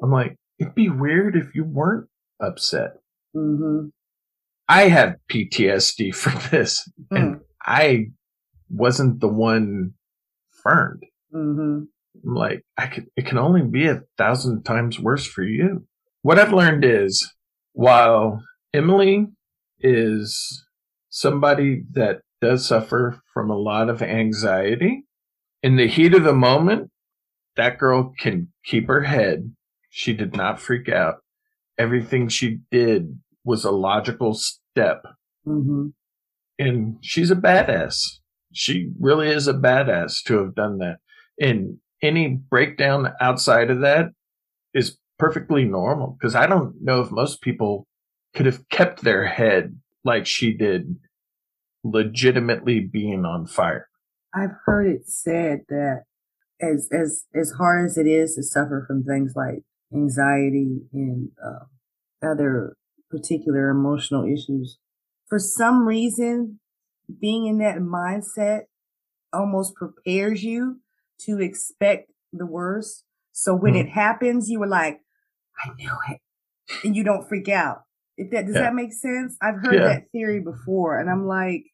[0.03, 2.09] I'm like, it'd be weird if you weren't
[2.41, 2.95] upset.
[3.35, 3.89] hmm
[4.71, 8.07] I have PTSD for this, and I
[8.71, 9.93] wasn't the one
[10.65, 11.03] burned.
[11.31, 11.81] hmm
[12.25, 15.87] I'm like, I could, it can only be a thousand times worse for you.
[16.23, 17.33] What I've learned is
[17.73, 18.43] while
[18.75, 19.27] Emily
[19.79, 20.65] is
[21.09, 25.05] somebody that does suffer from a lot of anxiety,
[25.63, 26.91] in the heat of the moment,
[27.57, 29.53] that girl can keep her head.
[29.91, 31.17] She did not freak out.
[31.79, 35.05] Everything she did was a logical step
[35.45, 35.89] hmm
[36.61, 38.19] and she's a badass.
[38.53, 40.99] She really is a badass to have done that.
[41.41, 44.07] And any breakdown outside of that
[44.75, 47.87] is perfectly normal because I don't know if most people
[48.35, 50.97] could have kept their head like she did,
[51.85, 53.89] legitimately being on fire.
[54.35, 56.05] I've heard it said that
[56.61, 61.65] as as as hard as it is to suffer from things like anxiety and uh,
[62.27, 62.77] other
[63.11, 64.79] particular emotional issues,
[65.29, 66.61] for some reason,
[67.21, 68.63] being in that mindset
[69.33, 70.81] almost prepares you
[71.27, 73.05] to expect the worst.
[73.33, 73.81] So when Hmm.
[73.81, 75.01] it happens, you were like,
[75.65, 76.21] "I knew it,"
[76.85, 77.83] and you don't freak out.
[78.17, 78.63] If that does Yeah.
[78.63, 79.37] that make sense?
[79.41, 79.89] I've heard Yeah.
[79.89, 81.65] that theory before, and I'm like,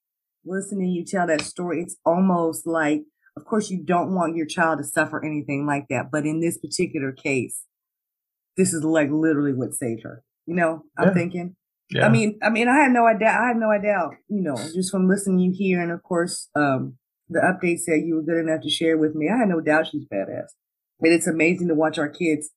[0.44, 3.02] listening you tell that story, it's almost like,
[3.36, 6.56] of course, you don't want your child to suffer anything like that, but in this
[6.56, 7.64] particular case,
[8.56, 10.22] this is like literally what saved her.
[10.46, 11.14] You know, I'm Yeah.
[11.14, 11.56] thinking.
[11.90, 12.06] Yeah.
[12.06, 13.28] I mean, I mean, I had no idea.
[13.28, 14.10] I had no idea.
[14.28, 18.02] You know, just from listening to you here, and of course, um, the updates that
[18.04, 19.28] you were good enough to share with me.
[19.28, 20.48] I had no doubt she's badass.
[21.00, 22.50] And it's amazing to watch our kids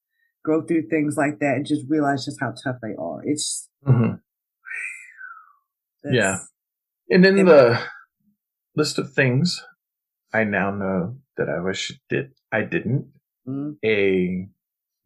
[0.43, 3.21] grow through things like that and just realize just how tough they are.
[3.25, 4.21] It's Mhm.
[6.05, 6.37] Yeah.
[7.09, 7.79] And in the
[8.75, 9.65] list of things
[10.33, 13.11] I now know that I wish did I didn't,
[13.47, 14.47] Mm, a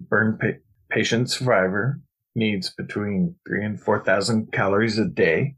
[0.01, 0.59] burn pa-
[0.89, 2.01] patient survivor
[2.36, 5.55] needs between three and four thousand calories a day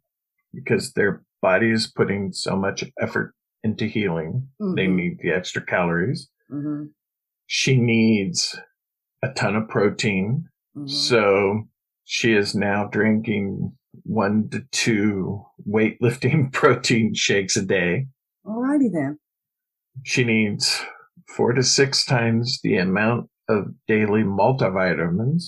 [0.54, 3.34] because their body is putting so much effort
[3.66, 4.48] into healing.
[4.60, 6.30] They mhm, need the extra calories.
[6.52, 6.92] mhm,
[7.48, 8.58] She needs
[9.24, 10.46] a ton of protein.
[10.78, 10.90] mhm.
[10.90, 11.68] So
[12.04, 18.08] she is now drinking one to two weightlifting protein shakes a day.
[18.46, 19.18] Alrighty then.
[20.04, 20.86] She needs
[21.36, 25.44] four to six times the amount of daily multivitamins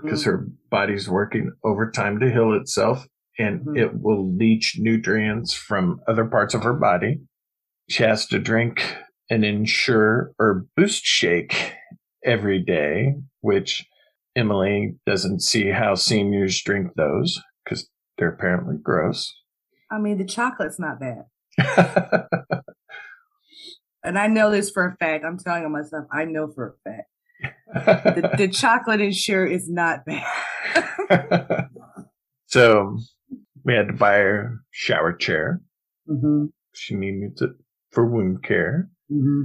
[0.00, 3.06] because Mm, her body's working overtime to heal itself
[3.38, 3.76] and Mhm.
[3.78, 7.20] it will leach nutrients from other parts of her body.
[7.88, 8.96] She has to drink
[9.30, 11.72] an Ensure or Boost shake
[12.24, 13.86] every day, which
[14.34, 19.32] Emily doesn't see how seniors drink those because they're apparently gross.
[19.90, 21.26] I mean, the chocolate's not bad.
[24.06, 25.24] And I know this for a fact.
[25.24, 27.08] I'm telling myself, I know for a fact.
[28.14, 31.68] The, the chocolate Ensure is not bad.
[32.46, 32.98] so
[33.64, 35.60] we had to buy her shower chair.
[36.06, 37.50] hmm She needed it
[37.96, 38.88] for wound care.
[39.10, 39.44] hmm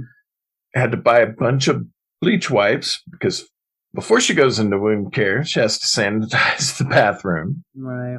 [0.74, 1.84] Had to buy a bunch of
[2.20, 3.48] bleach wipes because
[3.94, 7.64] before she goes into wound care, she has to sanitize the bathroom.
[7.74, 8.18] Right.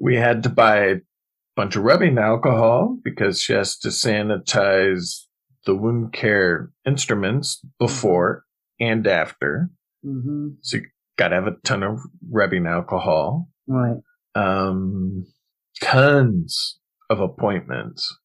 [0.00, 0.96] We had to buy a
[1.56, 5.24] bunch of rubbing alcohol because she has to sanitize
[5.66, 8.44] the wound care instruments before
[8.78, 9.70] and after.
[10.04, 10.84] hmm So you
[11.18, 11.98] got to have a ton of
[12.30, 13.48] rubbing alcohol.
[13.66, 13.98] Right.
[14.34, 15.26] um,
[15.82, 16.78] tons
[17.08, 18.16] of appointments.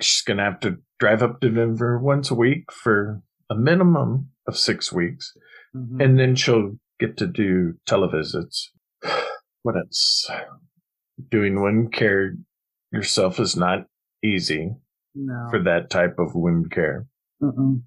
[0.00, 4.30] She's going to have to drive up to Denver once a week for a minimum
[4.48, 5.34] of six weeks.
[5.74, 8.68] hmm And then she'll get to do televisits.
[9.62, 10.30] What else?
[11.30, 12.34] Doing wound care
[12.92, 13.86] yourself is not
[14.22, 14.72] easy
[15.14, 15.46] no.
[15.50, 17.06] for that type of wound care.
[17.42, 17.82] Mm-mm.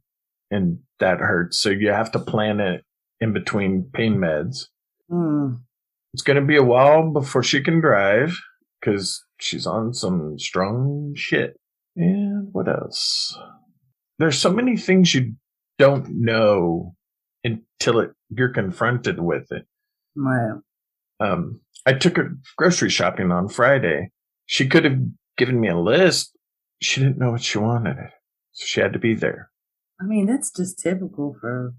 [0.50, 1.60] And that hurts.
[1.60, 2.84] So you have to plan it
[3.22, 4.70] in between pain meds.
[5.12, 5.60] Mm.
[6.16, 8.36] It's going to be a while before she can drive
[8.82, 11.60] because she's on some strong shit.
[11.98, 13.38] And what else?
[14.20, 15.34] There's so many things you
[15.80, 16.96] don't know
[17.44, 19.66] until it, you're confronted with it.
[20.16, 20.60] Right.
[21.20, 24.12] Um, I took her grocery shopping on Friday.
[24.46, 25.00] She could have
[25.38, 26.38] given me a list.
[26.82, 27.98] She didn't know what she wanted.
[28.52, 29.50] So she had to be there.
[30.00, 31.74] I mean, that's just typical for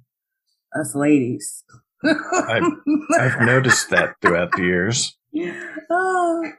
[0.78, 1.62] us ladies.
[2.04, 5.16] I've noticed that throughout the years.
[5.90, 6.52] oh,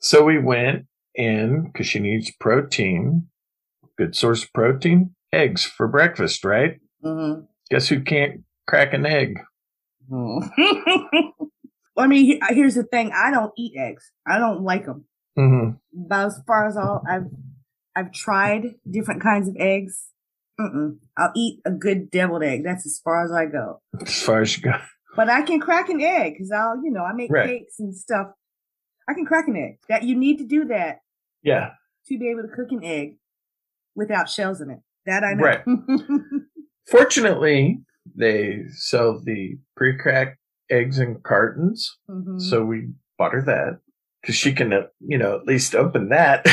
[0.00, 3.28] So we went in because she needs protein.
[3.96, 5.14] Good source of protein.
[5.32, 6.78] Eggs for breakfast, right?
[7.04, 7.46] mhm.
[7.70, 9.40] Guess who can't crack an egg?
[10.10, 10.48] Mm.
[11.98, 14.10] I mean, here's the thing: I don't eat eggs.
[14.26, 15.04] I don't like them.
[15.36, 15.70] hmm
[16.06, 17.26] About as far as all I've
[17.94, 20.06] I've tried different kinds of eggs.
[20.58, 20.96] Mm-mm.
[21.16, 22.64] I'll eat a good deviled egg.
[22.64, 23.82] That's as far as I go.
[24.00, 24.78] As far as you go.
[25.14, 27.46] But I can crack an egg because I'll, you know, I make Right.
[27.46, 28.28] cakes and stuff.
[29.08, 29.78] I can crack an egg.
[29.88, 30.98] That you need to do that
[31.42, 31.70] Yeah.
[32.06, 33.16] to be able to cook an egg
[33.94, 34.80] without shells in it.
[35.06, 35.44] That I know.
[35.44, 35.64] Right.
[36.90, 37.80] Fortunately,
[38.16, 40.38] they sell the pre-cracked
[40.70, 41.96] eggs in cartons.
[42.10, 42.40] Mhm.
[42.40, 43.80] So we bought her that
[44.20, 46.44] because she can, uh, you know, at least open that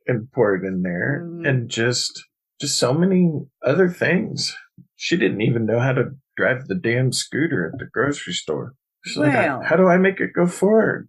[0.06, 1.48] and pour it in there Mhm.
[1.48, 2.24] and just,
[2.60, 3.30] just so many
[3.64, 4.56] other things.
[4.96, 8.74] She didn't even know how to drive the damn scooter at the grocery store.
[9.04, 11.08] She's like, how do I make it go forward?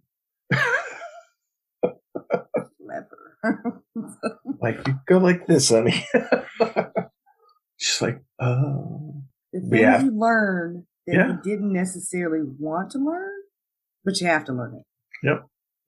[1.82, 3.32] Clever.
[4.60, 6.04] Like, you go like this, honey.
[7.76, 9.22] She's like, oh.
[9.52, 11.28] the things have- you learn that Yeah.
[11.28, 13.32] you didn't necessarily want to learn,
[14.04, 14.80] but you have to learn
[15.22, 15.38] it.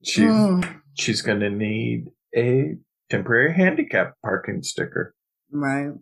[0.05, 0.81] She, Mm.
[0.95, 2.77] she's going to need a
[3.11, 5.15] temporary handicap parking sticker.
[5.51, 5.93] Right.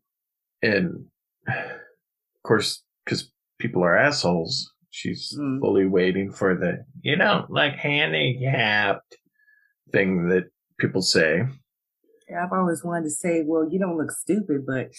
[0.61, 1.07] And
[1.49, 5.61] of course, because people are assholes, she's Mm.
[5.61, 9.17] fully waiting for the you know, like handicapped
[9.93, 10.45] thing that
[10.81, 11.43] people say.
[12.29, 14.91] Yeah, I've always wanted to say, well, you don't look stupid, but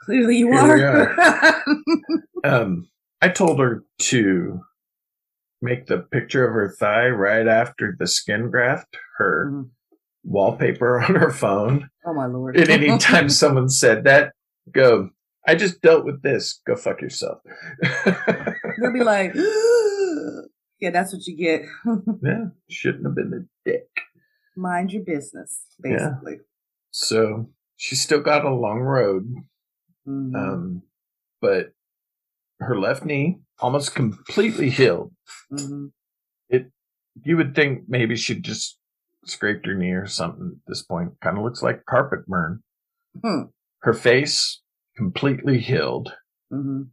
[0.00, 1.62] clearly you we are.
[2.44, 2.88] Um,
[3.20, 4.60] I told her to
[5.60, 9.70] make the picture of her thigh right after the skin graft, her Mhm.
[10.24, 11.88] wallpaper on her phone.
[12.06, 12.56] oh my lord.
[12.56, 14.32] And anytime someone said that,
[14.72, 15.10] go,
[15.46, 16.60] I just dealt with this.
[16.66, 17.38] Go fuck yourself.
[18.82, 19.34] They'll be like,
[20.80, 21.62] Yeah, that's what you get.
[22.22, 23.88] Yeah, shouldn't have been a dick.
[24.56, 25.90] Mind your business, Yeah.
[26.20, 26.38] basically.
[26.90, 29.32] So she's still got a long road,
[30.06, 30.34] Mhm.
[30.36, 30.82] um,
[31.40, 31.72] but
[32.60, 35.12] her left knee almost completely healed.
[35.52, 35.92] Mhm.
[37.24, 38.78] You would think maybe she just
[39.26, 41.20] scraped her knee or something at this point.
[41.20, 42.62] Kind of looks like carpet burn.
[43.22, 43.42] Hmm.
[43.82, 44.62] Her face
[44.96, 46.14] completely healed.
[46.50, 46.88] Mhm.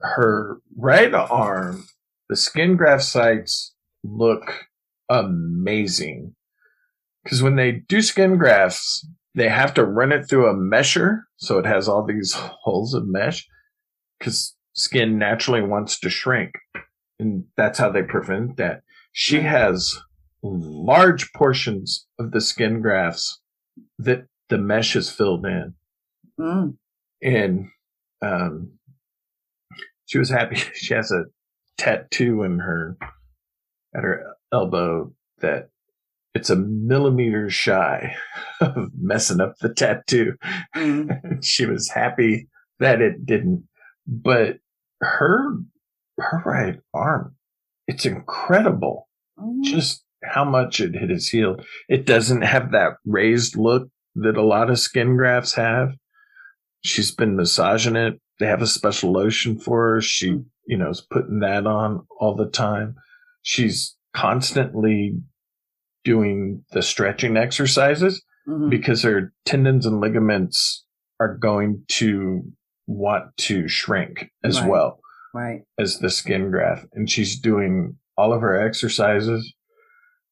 [0.00, 1.86] Her right arm,
[2.28, 4.66] the skin graft sites look
[5.08, 6.34] amazing.
[7.24, 11.22] Because when they do skin grafts, they have to run it through a mesher.
[11.36, 13.46] So it has all these holes of mesh
[14.18, 16.52] because skin naturally wants to shrink.
[17.18, 18.82] And that's how they prevent that.
[19.12, 20.00] She has
[20.42, 23.40] large portions of the skin grafts
[23.98, 25.74] that the mesh is filled in.
[26.38, 26.76] Mm.
[27.22, 27.68] And
[28.22, 28.72] um,
[30.10, 30.56] she was happy.
[30.74, 31.24] She has a
[31.78, 32.96] tattoo in her
[33.94, 35.68] at her elbow that
[36.34, 38.14] it's a millimeter shy
[38.60, 40.34] of messing up the tattoo.
[40.76, 41.38] Mm.
[41.44, 42.48] she was happy
[42.80, 43.64] that it didn't.
[44.06, 44.58] But
[45.00, 45.56] her
[46.18, 47.36] her right arm,
[47.86, 49.08] it's incredible
[49.38, 49.62] Mhm.
[49.64, 51.64] just how much it, it has healed.
[51.88, 55.94] It doesn't have that raised look that a lot of skin grafts have.
[56.84, 58.20] She's been massaging it.
[58.40, 60.00] They have a special lotion for her.
[60.00, 62.96] She, you know, is putting that on all the time.
[63.42, 65.20] She's constantly
[66.04, 68.70] doing the stretching exercises Mhm.
[68.70, 70.86] because her tendons and ligaments
[71.20, 72.42] are going to
[72.86, 74.70] want to shrink as Right.
[74.70, 75.00] well
[75.34, 75.60] Right.
[75.78, 76.86] as the skin graft.
[76.94, 79.54] And she's doing all of her exercises,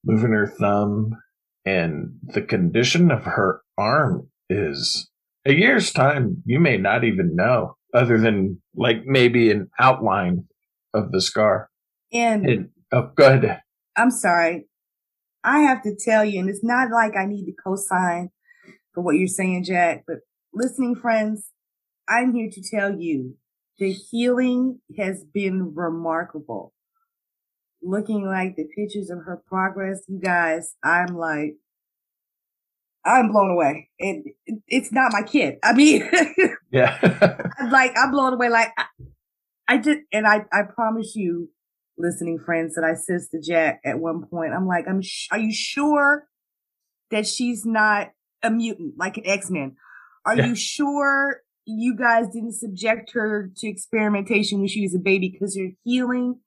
[0.02, 1.10] moving her thumb,
[1.66, 5.10] and the condition of her arm is
[5.44, 6.42] a year's time.
[6.46, 10.44] You may not even know, other than like maybe an outline
[10.94, 11.70] of the scar.
[12.12, 13.60] And And oh, go ahead.
[13.96, 14.66] I'm sorry.
[15.44, 18.30] I have to tell you, and it's not like I need to co-sign
[18.92, 20.18] for what you're saying, Jack, but
[20.52, 21.50] listening friends,
[22.08, 23.36] I'm here to tell you
[23.78, 26.72] the healing has been remarkable.
[27.80, 31.54] Looking like the pictures of her progress, you guys, I'm like,
[33.04, 33.90] I'm blown away.
[34.00, 35.56] And it- it's not my kid.
[35.62, 36.08] I mean,
[36.70, 36.98] Yeah.
[37.58, 38.48] I'm like I'm blown away.
[38.50, 38.84] Like I,
[39.68, 41.50] I did, and I I promise you,
[41.96, 44.52] listening friends, that I said to Jack at one point.
[44.54, 45.00] I'm like, I'm.
[45.02, 46.24] Sh- are you sure
[47.10, 48.08] that she's not
[48.42, 49.76] a mutant like an X Men?
[50.26, 50.46] Are Yeah.
[50.46, 55.28] you sure you guys didn't subject her to experimentation when she was a baby?
[55.30, 56.40] Because her healing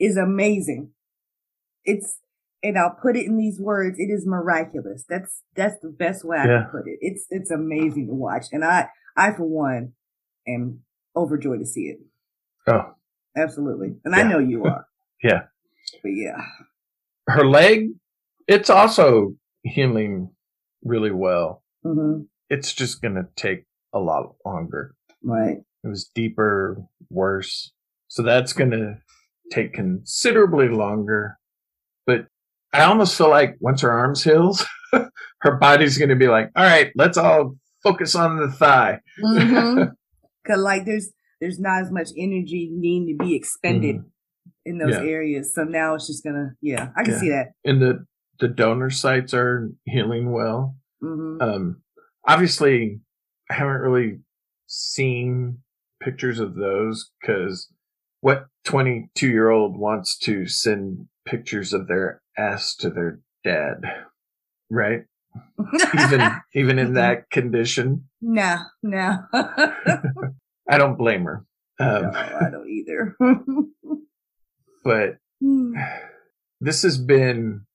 [0.00, 0.90] is amazing.
[1.84, 2.18] It's.
[2.62, 3.98] And I'll put it in these words.
[3.98, 5.04] It is miraculous.
[5.08, 6.62] That's that's the best way I Yeah.
[6.62, 6.98] can put it.
[7.00, 9.92] It's it's amazing to watch, and I I for one
[10.46, 10.80] am
[11.14, 11.98] overjoyed to see it.
[12.66, 12.94] oh,
[13.36, 13.94] Absolutely.
[14.04, 14.86] And I know you are.
[15.22, 15.42] Yeah.
[16.02, 16.36] But yeah.
[17.28, 17.88] her leg,
[18.46, 20.30] it's also healing
[20.84, 21.64] really well.
[21.82, 24.94] hmm It's just going to take a lot longer.
[25.24, 25.58] Right.
[25.84, 27.72] It was deeper, worse.
[28.06, 28.98] So that's going to
[29.50, 31.38] take considerably longer.
[32.06, 32.26] But
[32.72, 34.64] I almost feel like once her arms heals,
[35.40, 39.00] her body's going to be like, all right, let's all focus on the thigh.
[39.18, 39.84] hmm
[40.46, 41.10] Cause like there's
[41.40, 44.00] there's not as much energy needing to be expended
[44.64, 45.04] in those Mm-hmm.
[45.04, 45.10] Yeah.
[45.10, 45.54] areas.
[45.54, 47.20] So now it's just gonna yeah, I can Yeah.
[47.20, 47.48] see that.
[47.64, 48.06] And the,
[48.40, 50.76] the donor sites are healing well.
[51.00, 51.82] hmm Um,
[52.26, 53.00] obviously,
[53.50, 54.20] I haven't really
[54.66, 55.58] seen
[56.00, 57.70] pictures of those because
[58.20, 63.82] what 22 year old wants to send pictures of their ass to their dad,
[64.70, 65.04] right?
[66.00, 69.18] Even even in that condition, no, no.
[69.32, 71.44] I don't blame her.
[71.80, 73.16] Um, no, I don't either.
[74.84, 75.74] But Hmm.
[76.60, 77.66] this has been,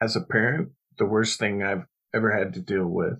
[0.00, 3.14] as a parent, the worst thing I've ever had to deal with.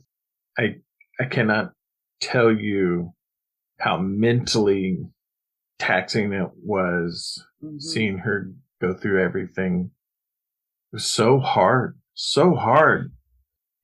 [0.59, 0.77] I
[1.21, 1.73] I cannot
[2.21, 3.13] tell you
[3.79, 4.99] how mentally
[5.79, 7.81] taxing it was Mhm.
[7.83, 8.51] seeing her
[8.81, 9.91] go through everything.
[10.93, 13.13] Was so hard, so hard.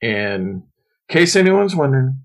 [0.02, 0.62] And in
[1.08, 2.24] case anyone's wondering,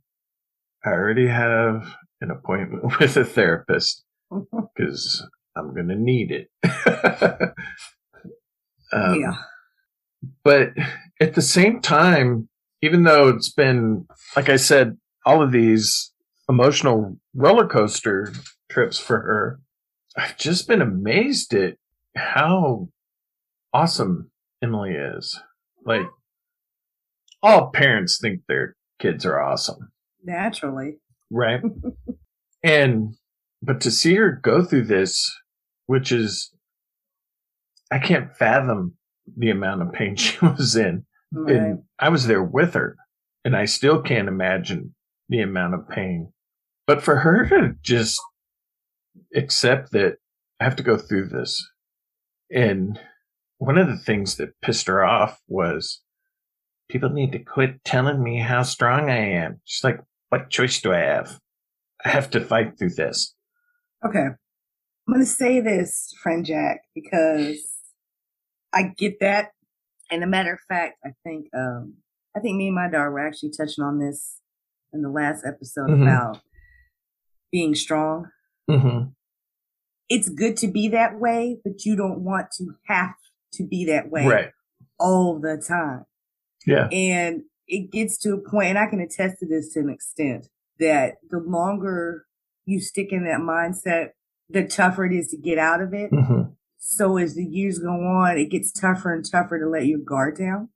[0.85, 4.03] I already have an appointment with a therapist
[4.75, 5.25] because
[5.55, 6.49] I'm going to need it.
[8.93, 9.35] Um, yeah.
[10.43, 10.73] But
[11.19, 12.47] at the same time,
[12.81, 14.05] even though it's been,
[14.35, 16.11] like I said, all of these
[16.47, 18.31] emotional roller coaster
[18.69, 19.59] trips for her,
[20.15, 21.77] I've just been amazed at
[22.15, 22.89] how
[23.73, 24.29] awesome
[24.63, 25.39] Emily is.
[25.85, 26.07] Like,
[27.41, 29.91] all parents think their kids are awesome,
[30.23, 30.97] Naturally.
[31.29, 31.61] right?
[32.63, 33.15] and,
[33.61, 35.35] but to see her go through this,
[35.85, 36.51] which is,
[37.91, 38.95] I can't fathom
[39.37, 41.05] the amount of pain she was in.
[41.31, 41.55] Right.
[41.55, 42.95] And I was there with her,
[43.43, 44.95] and I still can't imagine
[45.29, 46.31] the amount of pain.
[46.85, 48.21] But for her to just
[49.35, 50.17] accept that
[50.59, 51.65] I have to go through this.
[52.51, 52.99] And
[53.63, 56.01] one of the things that pissed her off was
[56.89, 59.61] people need to quit telling me how strong I am.
[59.63, 59.99] She's like,
[60.29, 61.39] what choice do I have?
[62.03, 63.33] I have to fight through this.
[64.05, 64.19] Okay.
[64.25, 67.57] I'm going to say this, friend Jack, because
[68.73, 69.51] I get that.
[70.11, 71.95] And a matter of fact, I think, um,
[72.35, 74.39] I think me and my daughter were actually touching on this
[74.91, 76.03] in the last episode Mhm.
[76.03, 76.41] about
[77.51, 78.29] being strong.
[78.69, 79.09] Mm-hmm.
[80.09, 83.13] It's good to be that way, but you don't want to have
[83.53, 84.51] to be that way Right.
[84.99, 86.05] all the time.
[86.65, 86.87] Yeah.
[86.91, 90.47] And it gets to a point, and I can attest to this to an extent,
[90.79, 92.25] that the longer
[92.65, 94.09] you stick in that mindset,
[94.49, 96.11] the tougher it is to get out of it.
[96.11, 96.51] Mm-hmm.
[96.77, 100.37] So as the years go on, it gets tougher and tougher to let your guard
[100.37, 100.69] down.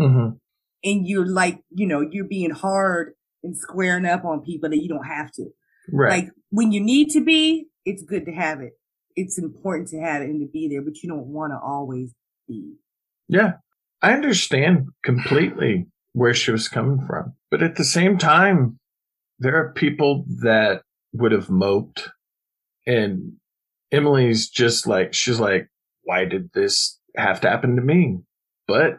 [0.00, 0.36] Mm-hmm.
[0.82, 3.12] And you're like, you know, you're being hard
[3.42, 5.50] and squaring up on people that you don't have to.
[5.92, 6.24] Right.
[6.24, 8.72] Like when you need to be, it's good to have it.
[9.16, 12.12] It's important to have it and to be there, but you don't want to always
[12.48, 12.74] be.
[13.28, 13.54] Yeah,
[14.02, 17.34] I understand completely where she was coming from.
[17.50, 18.78] But at the same time,
[19.38, 20.82] there are people that
[21.12, 22.08] would have moped.
[22.86, 23.34] And
[23.92, 25.68] Emily's just like, she's like,
[26.02, 28.18] why did this have to happen to me?
[28.66, 28.98] But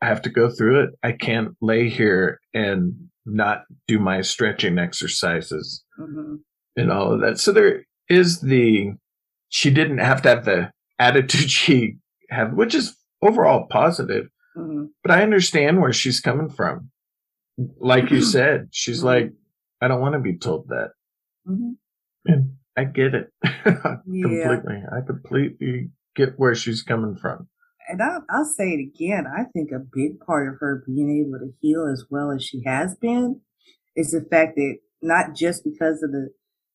[0.00, 0.90] I have to go through it.
[1.02, 2.94] I can't lay here and
[3.26, 6.36] not do my stretching exercises hmm
[6.76, 7.38] and all of that.
[7.38, 8.92] So there is the
[9.50, 11.98] she didn't have to have the attitude she
[12.30, 14.28] had, which is overall positive.
[14.56, 16.90] hmm But I understand where she's coming from.
[17.78, 19.04] Like you said, she's Mhm.
[19.04, 19.32] like,
[19.82, 20.92] I don't want to be told that.
[21.46, 21.72] hmm
[22.26, 23.30] And I get it
[23.64, 24.82] completely.
[24.96, 27.48] I completely get where she's coming from.
[27.88, 29.26] And I'll, I'll say it again.
[29.26, 32.62] I think a big part of her being able to heal as well as she
[32.64, 33.40] has been
[33.96, 36.28] is the fact that not just because of the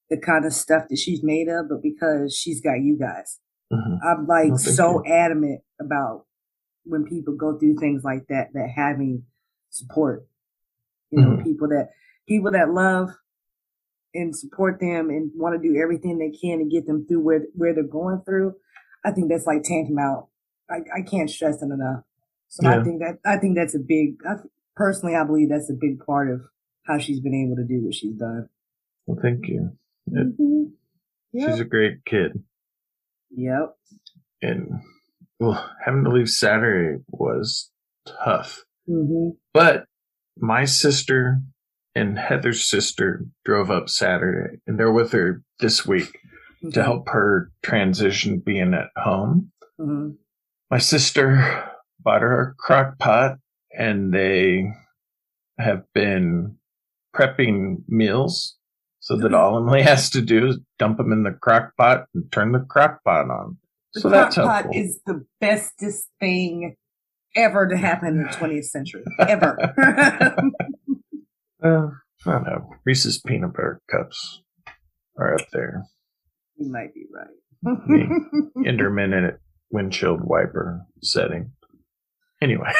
[0.09, 3.39] the kind of stuff that she's made of, but because she's got you guys.
[3.71, 3.99] Mhm.
[4.03, 5.11] I'm like thank so you.
[5.11, 6.25] adamant about
[6.83, 9.23] when people go through things like that, that having
[9.71, 10.27] support,
[11.09, 11.43] you know, Mhm.
[11.43, 11.89] people that,
[12.27, 13.09] people that love
[14.13, 17.45] and support them and want to do everything they can to get them through where,
[17.55, 18.55] where they're going through.
[19.03, 20.27] I think that's like tantamount.
[20.69, 22.03] I, I can't stress it enough.
[22.47, 24.35] So I think that, I think that's a big, I,
[24.75, 26.41] personally, I believe that's a big part of
[26.83, 28.47] how she's been able to do what she's done.
[29.05, 29.71] Well, thank you.
[30.09, 30.71] Mhm.
[31.33, 31.49] Yep.
[31.49, 32.43] She's a great kid.
[33.31, 33.75] yep.
[34.41, 34.69] And
[35.39, 37.71] well, having to leave Saturday was
[38.05, 38.63] tough.
[38.87, 39.85] hmm But
[40.37, 41.41] my sister
[41.95, 46.17] and Heather's sister drove up Saturday and they're with her this week
[46.73, 49.51] to help her transition being at home.
[49.77, 50.11] hmm
[50.69, 53.37] My sister bought her a crock pot
[53.77, 54.65] and they
[55.57, 56.57] have been
[57.15, 58.57] prepping meals
[59.05, 62.23] so that all Emily has to do is dump them in the crock pot and
[62.31, 63.55] turn the crock pot on.
[63.93, 66.75] The So crock that's pot is the bestest thing
[67.35, 69.03] ever to happen in the 20th century.
[69.19, 69.55] Ever.
[71.63, 71.87] Uh,
[72.27, 72.69] I don't know.
[72.85, 74.41] Reese's peanut butter cups
[75.17, 75.83] are up there.
[76.57, 78.45] you might be right.
[78.67, 79.37] Intermittent
[79.71, 81.53] windshield wiper setting.
[82.39, 82.71] Anyway.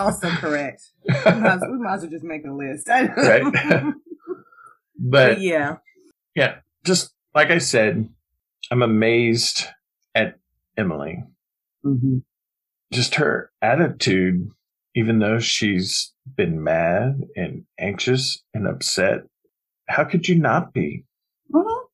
[0.00, 0.82] also correct.
[1.06, 2.88] We might, as, we might as well just make a list.
[2.88, 3.92] right.
[5.00, 5.76] But yeah.
[6.34, 8.08] yeah, just like I said,
[8.70, 9.64] I'm amazed
[10.14, 10.38] at
[10.76, 11.24] Emily.
[11.82, 12.18] hmm
[12.92, 14.48] Just her attitude,
[14.94, 19.22] even though she's been mad and anxious and upset.
[19.88, 21.04] How could you not be?
[21.52, 21.84] Mhm.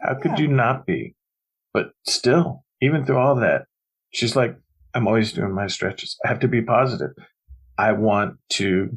[0.00, 0.40] How could Yeah.
[0.44, 1.14] you not be?
[1.72, 3.66] But still, even through all that,
[4.10, 4.56] she's like,
[4.94, 6.18] I'm always doing my stretches.
[6.24, 7.12] I have to be positive.
[7.78, 8.96] I want to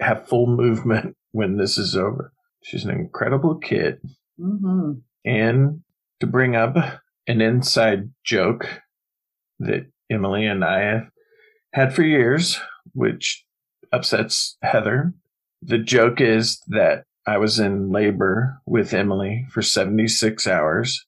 [0.00, 2.31] have full movement when this is over.
[2.62, 4.00] She's an incredible kid.
[4.40, 5.02] Mhm.
[5.24, 5.82] And
[6.20, 6.76] to bring up
[7.26, 8.82] an inside joke
[9.58, 11.10] that Emily and I have
[11.72, 12.60] had for years,
[12.92, 13.44] which
[13.92, 15.12] upsets Heather.
[15.62, 21.06] The joke is that I was in labor with Emily for 76 hours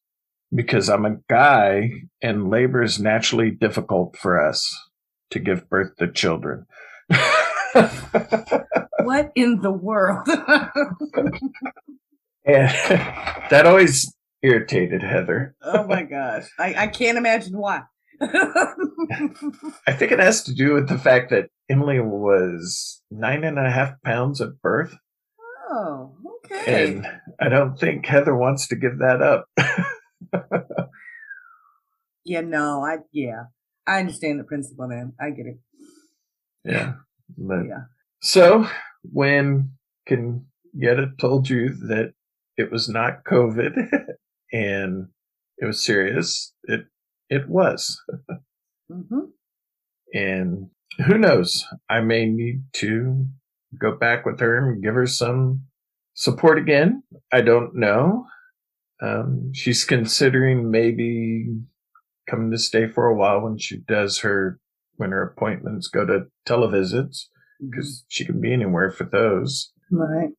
[0.54, 1.90] because I'm a guy
[2.22, 4.72] and labor is naturally difficult for us
[5.30, 6.66] to give birth to children.
[9.04, 10.26] What in the world?
[12.44, 12.68] and
[13.50, 15.54] that always irritated Heather.
[15.62, 16.48] oh my gosh.
[16.58, 17.82] I, I can't imagine why.
[18.20, 23.70] I think it has to do with the fact that Emily was nine and a
[23.70, 24.96] half pounds at birth.
[25.70, 26.94] oh, okay.
[26.94, 27.06] And
[27.40, 29.48] I don't think Heather wants to give that up.
[32.24, 33.44] Yeah, no, I yeah.
[33.86, 35.12] I understand the principle then.
[35.20, 35.58] I get it.
[36.64, 36.94] Yeah.
[37.36, 37.82] But, Yeah.
[38.22, 38.66] So
[39.12, 39.70] when
[40.06, 40.46] can
[40.76, 42.12] Kenyatta told you that
[42.56, 43.76] it was not COVID
[44.52, 45.08] and
[45.58, 46.86] it was serious, it
[47.28, 48.00] it was.
[48.88, 49.26] hmm
[50.12, 50.70] And
[51.06, 51.66] who knows?
[51.88, 53.26] I may need to
[53.78, 55.62] go back with her and give her some
[56.14, 57.02] support again.
[57.32, 58.26] I don't know.
[59.02, 61.48] Um, she's considering maybe
[62.30, 64.58] coming to stay for a while when she does her
[64.96, 67.26] when her appointments go to televisits
[67.70, 69.72] because she can be anywhere for those.
[69.90, 70.30] Right.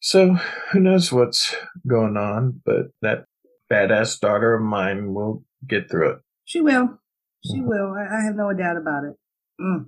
[0.00, 0.34] So
[0.70, 1.54] who knows what's
[1.86, 3.24] going on, but that
[3.70, 6.18] badass daughter of mine will get through it.
[6.44, 6.98] She will.
[7.44, 7.66] She Mhm.
[7.66, 7.92] will.
[7.94, 9.16] I, I have no doubt about it.
[9.60, 9.86] Mm.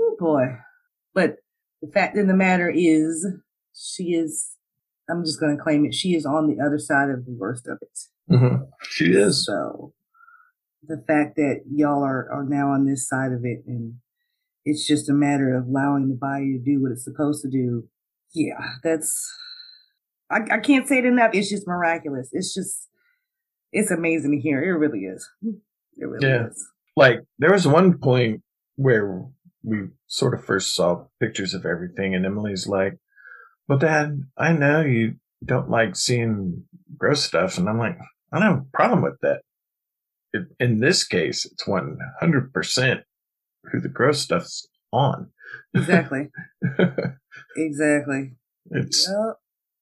[0.00, 0.56] Oh boy.
[1.14, 1.36] But
[1.82, 3.26] the fact of the matter is,
[3.74, 4.50] she is,
[5.08, 7.66] I'm just going to claim it, she is on the other side of the worst
[7.66, 7.98] of it.
[8.32, 8.64] Mm-hmm.
[8.82, 9.44] She is.
[9.44, 9.92] So
[10.86, 13.94] the fact that y'all are, are now on this side of it and
[14.64, 17.88] it's just a matter of allowing the body to do what it's supposed to do.
[18.34, 19.28] Yeah, that's,
[20.30, 21.30] I, I can't say it enough.
[21.34, 22.28] It's just miraculous.
[22.32, 22.88] It's just,
[23.72, 24.62] it's amazing to hear.
[24.62, 25.28] It really is.
[25.42, 26.46] It really Yeah.
[26.48, 26.66] is.
[26.96, 28.42] Like there was one point
[28.76, 29.24] where
[29.62, 32.94] we sort of first saw pictures of everything, and Emily's like,
[33.68, 36.64] "Well, Dad, I know you don't like seeing
[36.98, 37.96] gross stuff," and I'm like,
[38.32, 39.42] "I don't have a problem with that."
[40.32, 43.02] It, in this case, it's one hundred percent
[43.64, 45.28] who the gross stuff's on.
[45.74, 46.28] Exactly.
[47.56, 48.32] exactly.
[48.70, 49.36] it's Yep.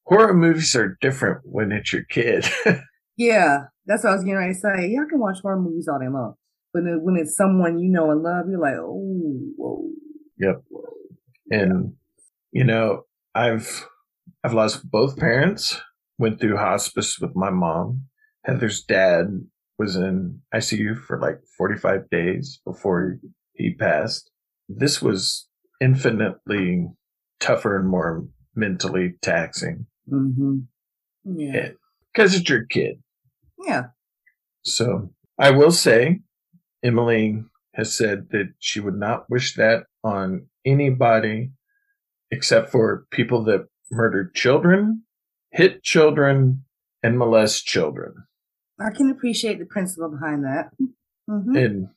[0.06, 2.46] horror movies are different when it's your kid.
[3.20, 4.86] Yeah, that's what I was getting ready to say.
[4.90, 6.34] Y'all can watch horror movies all day long,
[6.72, 9.88] but when it's someone you know and love, you're like, oh, whoa.
[10.38, 10.62] Yep.
[11.50, 11.94] and
[12.52, 13.02] you know
[13.34, 13.88] i've
[14.44, 15.80] i've lost both parents
[16.16, 18.04] went through hospice with my mom
[18.44, 19.26] heather's dad
[19.80, 23.18] was in icu for like 45 days before
[23.58, 24.30] he passed
[24.68, 25.48] this was
[25.80, 26.86] infinitely
[27.40, 30.60] tougher and more mentally taxing Mm-hmm.
[31.38, 31.68] Yeah.
[32.12, 33.02] because it's your kid
[33.66, 33.88] Yeah.
[34.62, 36.20] so i will say
[36.82, 37.42] emily
[37.74, 41.50] has said that she would not wish that on anybody
[42.30, 45.02] except for people that murder children,
[45.50, 46.64] hit children,
[47.02, 48.12] and molest children.
[48.80, 50.70] I can appreciate the principle behind that.
[51.30, 51.56] Mm-hmm.
[51.56, 51.88] And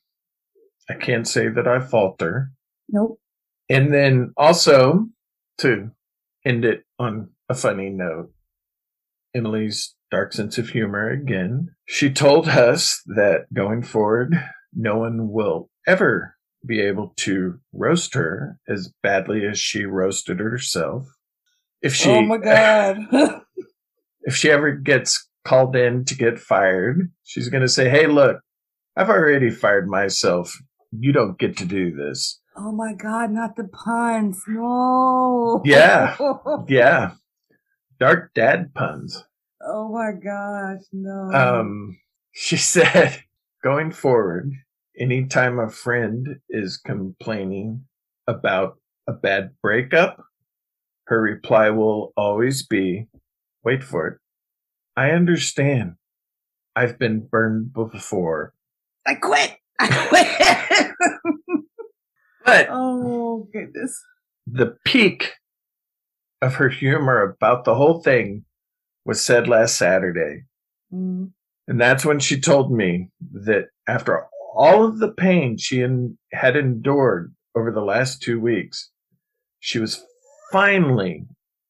[0.92, 2.52] I can't say that I falter.
[2.90, 3.20] Nope.
[3.70, 5.08] And then also
[5.60, 5.92] to
[6.46, 8.32] end it on a funny note,
[9.34, 11.70] Emily's dark sense of humor again.
[11.86, 14.36] She told us that going forward,
[14.74, 16.36] no one will ever
[16.66, 21.08] be able to roast her as badly as she roasted herself.
[21.82, 22.98] If she, oh my God.
[24.24, 28.42] if she ever gets called in to get fired, she's going to say, Hey, look,
[28.96, 30.54] I've already fired myself.
[30.92, 32.40] You don't get to do this.
[32.58, 34.42] oh my God, not the puns.
[34.48, 35.62] No.
[35.66, 36.18] Yeah.
[36.68, 37.12] Yeah.
[38.00, 39.24] Dark dad puns.
[39.66, 41.32] oh my gosh, no.
[41.34, 41.98] Um,
[42.32, 43.24] she said,
[43.64, 44.52] going forward,
[45.00, 47.86] anytime a friend is complaining
[48.28, 48.78] about
[49.08, 50.22] a bad breakup,
[51.06, 53.08] her reply will always be,
[53.64, 54.18] wait for it.
[54.98, 55.96] I understand.
[56.76, 58.54] I've been burned before.
[59.06, 59.58] I quit.
[59.82, 60.94] I
[61.38, 61.68] quit.
[62.46, 64.02] But oh goodness.
[64.48, 65.34] the peak
[66.42, 68.46] of her humor about the whole thing
[69.06, 70.44] was said last Saturday.
[70.94, 71.32] Mm.
[71.68, 74.26] And that's when she told me that after
[74.56, 78.90] all of the pain she en- had endured over the last two weeks,
[79.60, 80.04] she was
[80.52, 81.26] finally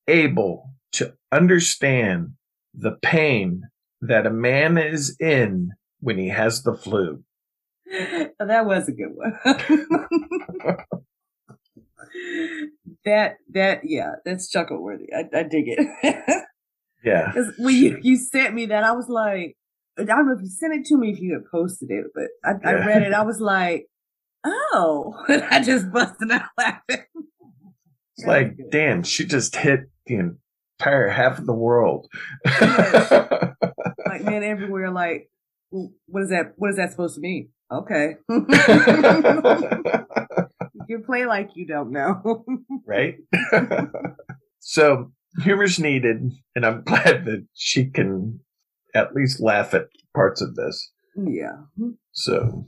[0.07, 2.31] able to understand
[2.73, 3.63] the pain
[4.01, 7.23] that a man is in when he has the flu.
[8.39, 9.37] that was a good one.
[13.05, 15.13] that that yeah, that's chuckle worthy.
[15.13, 16.45] I, I dig it.
[17.03, 17.33] Yeah.
[17.57, 19.57] when you, you sent me that, I was like,
[19.97, 22.27] I don't know if you sent it to me if you had posted it, but
[22.45, 23.11] I, I read it.
[23.11, 23.87] I was like,
[24.43, 27.05] oh, and I just busted out laughing.
[28.17, 30.35] It's like, damn, she just hit the
[30.79, 32.07] entire half of the world.
[32.45, 35.40] like men everywhere, like, "Well,
[35.71, 36.53] what is that?
[36.57, 37.49] What is that supposed to mean?
[37.71, 38.15] Okay,
[40.87, 42.45] you play like you don't know.
[42.85, 43.15] right?
[44.59, 45.11] so
[45.43, 48.41] humor's needed, and I'm glad that she can
[48.93, 50.91] at least laugh at parts of this.
[51.15, 51.61] yeah,
[52.11, 52.67] So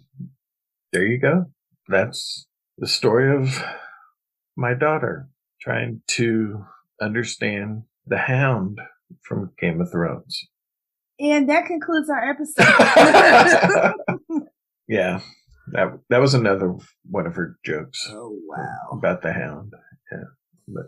[0.93, 1.45] there you go.
[1.89, 2.47] That's
[2.77, 3.61] the story of
[4.55, 5.27] my daughter
[5.59, 6.65] trying to
[7.01, 8.79] understand the hound
[9.21, 10.47] from Game of Thrones.
[11.19, 12.65] And that concludes our episode.
[14.87, 15.21] Yeah,
[15.71, 16.75] that that was another
[17.09, 18.97] one of her jokes Oh wow.
[18.97, 19.71] about the hound.
[20.11, 20.83] Uh,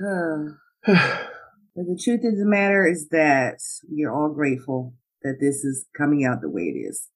[0.00, 0.48] Yeah,
[1.74, 3.56] but the truth of the matter is that
[3.90, 7.08] we are all grateful that this is coming out the way it is.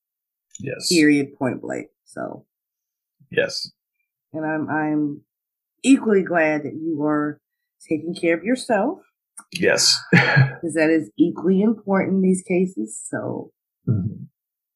[0.59, 1.35] yes, Period.
[1.39, 1.89] Point blank.
[2.06, 2.47] So,
[3.31, 3.70] yes,
[4.32, 5.20] and I'm I'm
[5.82, 7.39] equally glad that you are
[7.86, 9.01] taking care of yourself
[9.52, 9.96] yes.
[10.12, 12.98] because that is equally important in these cases.
[13.08, 13.52] So,
[13.88, 14.26] Mhm.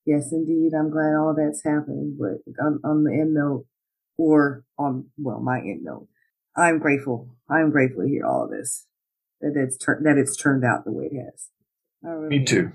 [0.07, 2.17] yes, indeed, I'm glad all that's happening.
[2.19, 3.67] But on, on the end note,
[4.17, 6.09] or on well, my end note,
[6.57, 7.37] I'm grateful.
[7.49, 8.87] I'm grateful to hear all of this.
[9.41, 11.49] That it's tur- that it's turned out the way it has.
[12.03, 12.45] Really Me am.
[12.45, 12.73] too.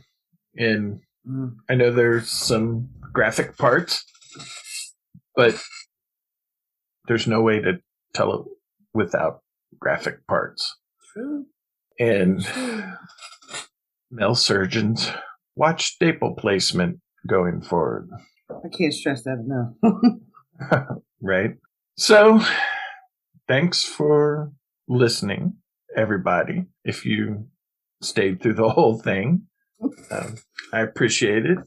[0.58, 1.56] And Mm.
[1.70, 4.04] I know there's some graphic parts,
[5.36, 5.60] but
[7.08, 7.80] there's no way to
[8.14, 8.46] tell it
[8.94, 9.42] without
[9.80, 10.76] graphic parts.
[11.14, 11.46] True.
[12.00, 12.46] And
[14.12, 15.12] male surgeons
[15.56, 18.10] watch staple placement going forward,
[18.50, 20.90] I can't stress that enough.
[21.22, 21.52] right?
[21.98, 22.42] So,
[23.48, 24.52] thanks for
[24.88, 25.56] listening,
[25.96, 26.66] everybody.
[26.84, 27.48] If you
[28.02, 29.48] stayed through the whole thing,
[30.12, 30.36] um,
[30.74, 31.58] I appreciate it.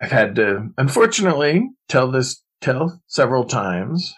[0.00, 4.14] I've had to, unfortunately, tell this tell several times,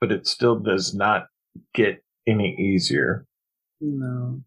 [0.00, 1.26] but it still does not
[1.74, 3.26] get any easier.
[3.80, 4.42] no.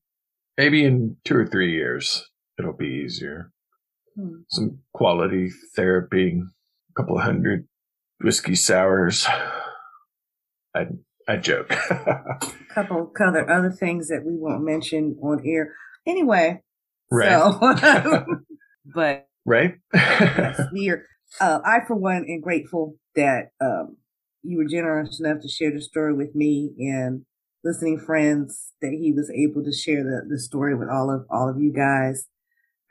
[0.59, 2.29] Maybe in two or three years,
[2.59, 3.49] it'll be easier.
[4.17, 4.41] Hmm.
[4.49, 7.65] Some quality therapy, a couple hundred
[8.19, 9.25] whiskey sours.
[10.75, 10.87] I
[11.29, 11.71] I joke.
[11.71, 12.39] A
[12.75, 15.73] couple other other things that we won't mention on air.
[16.05, 16.61] Anyway,
[17.09, 17.29] Right.
[17.29, 18.35] so
[18.93, 19.75] but right?
[19.93, 21.05] yes, we are.
[21.39, 23.95] Uh, I, for one, am grateful that um,
[24.43, 27.23] you were generous enough to share the story with me and
[27.63, 28.73] listening friends.
[28.81, 31.73] That he was able to share the, the story with all of all of you
[31.73, 32.27] guys.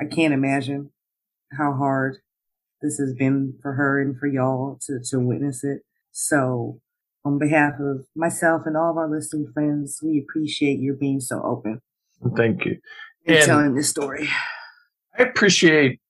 [0.00, 0.90] I can't imagine
[1.56, 2.18] how hard
[2.82, 5.80] this has been for her and for y'all to to witness it.
[6.12, 6.80] So,
[7.24, 11.42] on behalf of myself and all of our listening friends, we appreciate your being so
[11.42, 11.80] open
[12.36, 12.78] Thank you.
[13.26, 14.28] and, And- telling this story.
[15.18, 16.00] I appreciate,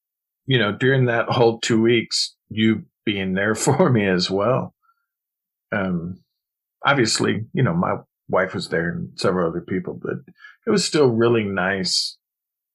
[0.46, 4.74] you know, during that whole two weeks, you being there for me as well.
[5.72, 6.20] Um,
[6.84, 7.96] obviously, you know, my
[8.28, 10.16] wife was there and several other people, but
[10.66, 12.16] it was still really nice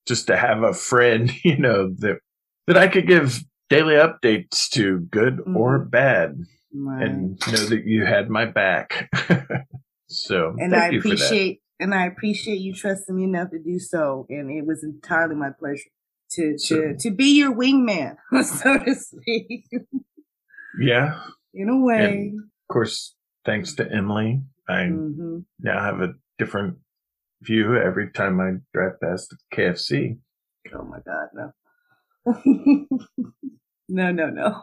[0.07, 2.19] just to have a friend, you know, that,
[2.67, 3.39] that I could give
[3.69, 5.91] daily updates to, good or Mhm.
[5.91, 6.37] bad,
[6.75, 7.07] Right.
[7.07, 9.09] and know that you had my back.
[10.07, 11.13] so, and thank I you for that.
[11.15, 14.25] appreciate and I appreciate you trusting me enough to do so.
[14.29, 15.89] And it was entirely my pleasure
[16.31, 19.65] to to to be your wingman, so to speak,
[20.79, 21.19] Yeah.
[21.53, 22.33] in a way.
[22.35, 23.15] Of course,
[23.45, 26.77] thanks to Emily, I hmm now have a different
[27.41, 30.17] view every time I drive past KFC.
[30.73, 31.51] Oh my God, no,
[33.89, 34.61] no, no, no.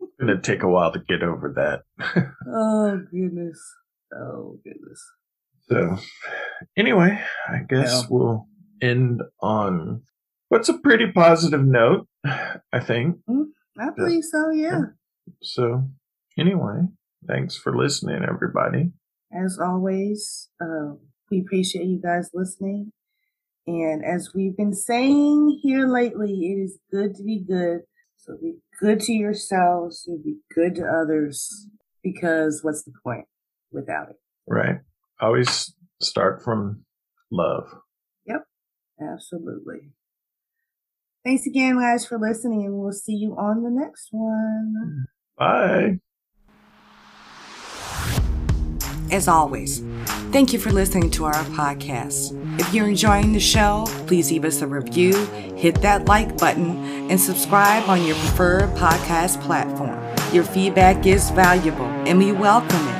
[0.00, 1.82] It's gonna take a while to get over that.
[2.48, 3.60] oh goodness,
[4.14, 5.02] oh goodness.
[5.68, 5.98] So,
[6.76, 8.08] anyway, I guess Well.
[8.10, 8.48] we'll
[8.80, 10.02] end on
[10.48, 13.16] what's a pretty positive note, I think.
[13.78, 14.50] I believe so.
[14.50, 14.80] Yeah.
[15.42, 15.88] So,
[16.38, 16.82] anyway,
[17.26, 18.92] thanks for listening, everybody.
[19.44, 20.94] As always, uh,
[21.30, 22.92] we appreciate you guys listening.
[23.66, 27.80] And as we've been saying here lately, it is good to be good.
[28.16, 31.68] So be good to yourselves and be good to others
[32.02, 33.26] because what's the point
[33.72, 34.16] without it?
[34.46, 34.76] Right?
[35.20, 36.84] Always start from
[37.30, 37.68] love.
[38.26, 38.44] Yep.
[39.00, 39.92] Absolutely.
[41.24, 45.06] Thanks again, guys, for listening, and we'll see you on the next one.
[45.36, 45.98] Bye.
[49.10, 49.82] As always,
[50.32, 52.34] thank you for listening to our podcast.
[52.60, 55.14] If you're enjoying the show, please leave us a review,
[55.56, 56.76] hit that like button,
[57.08, 59.96] and subscribe on your preferred podcast platform.
[60.34, 62.95] Your feedback is valuable and we welcome it.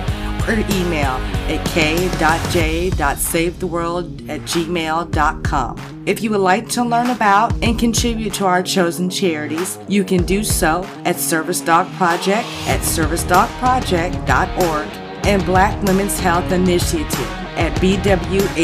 [0.48, 1.20] or email
[1.50, 6.04] at k.j.savetheworld at gmail.com.
[6.06, 10.24] If you would like to learn about and contribute to our chosen charities, you can
[10.26, 14.88] do so at Service Dog Project at servicedogproject.org
[15.28, 18.58] and Black Women's Health Initiative at bwhi.org.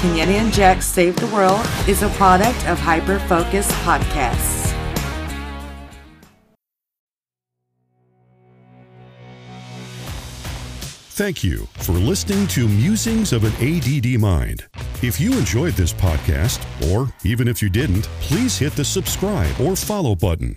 [0.00, 4.75] Kenyatta and Jack Save the World is a product of Hyper Focus Podcasts.
[11.16, 14.66] Thank you for listening to Musings of an ADD Mind.
[15.02, 16.60] If you enjoyed this podcast,
[16.92, 20.56] or even if you didn't, please hit the subscribe or follow button.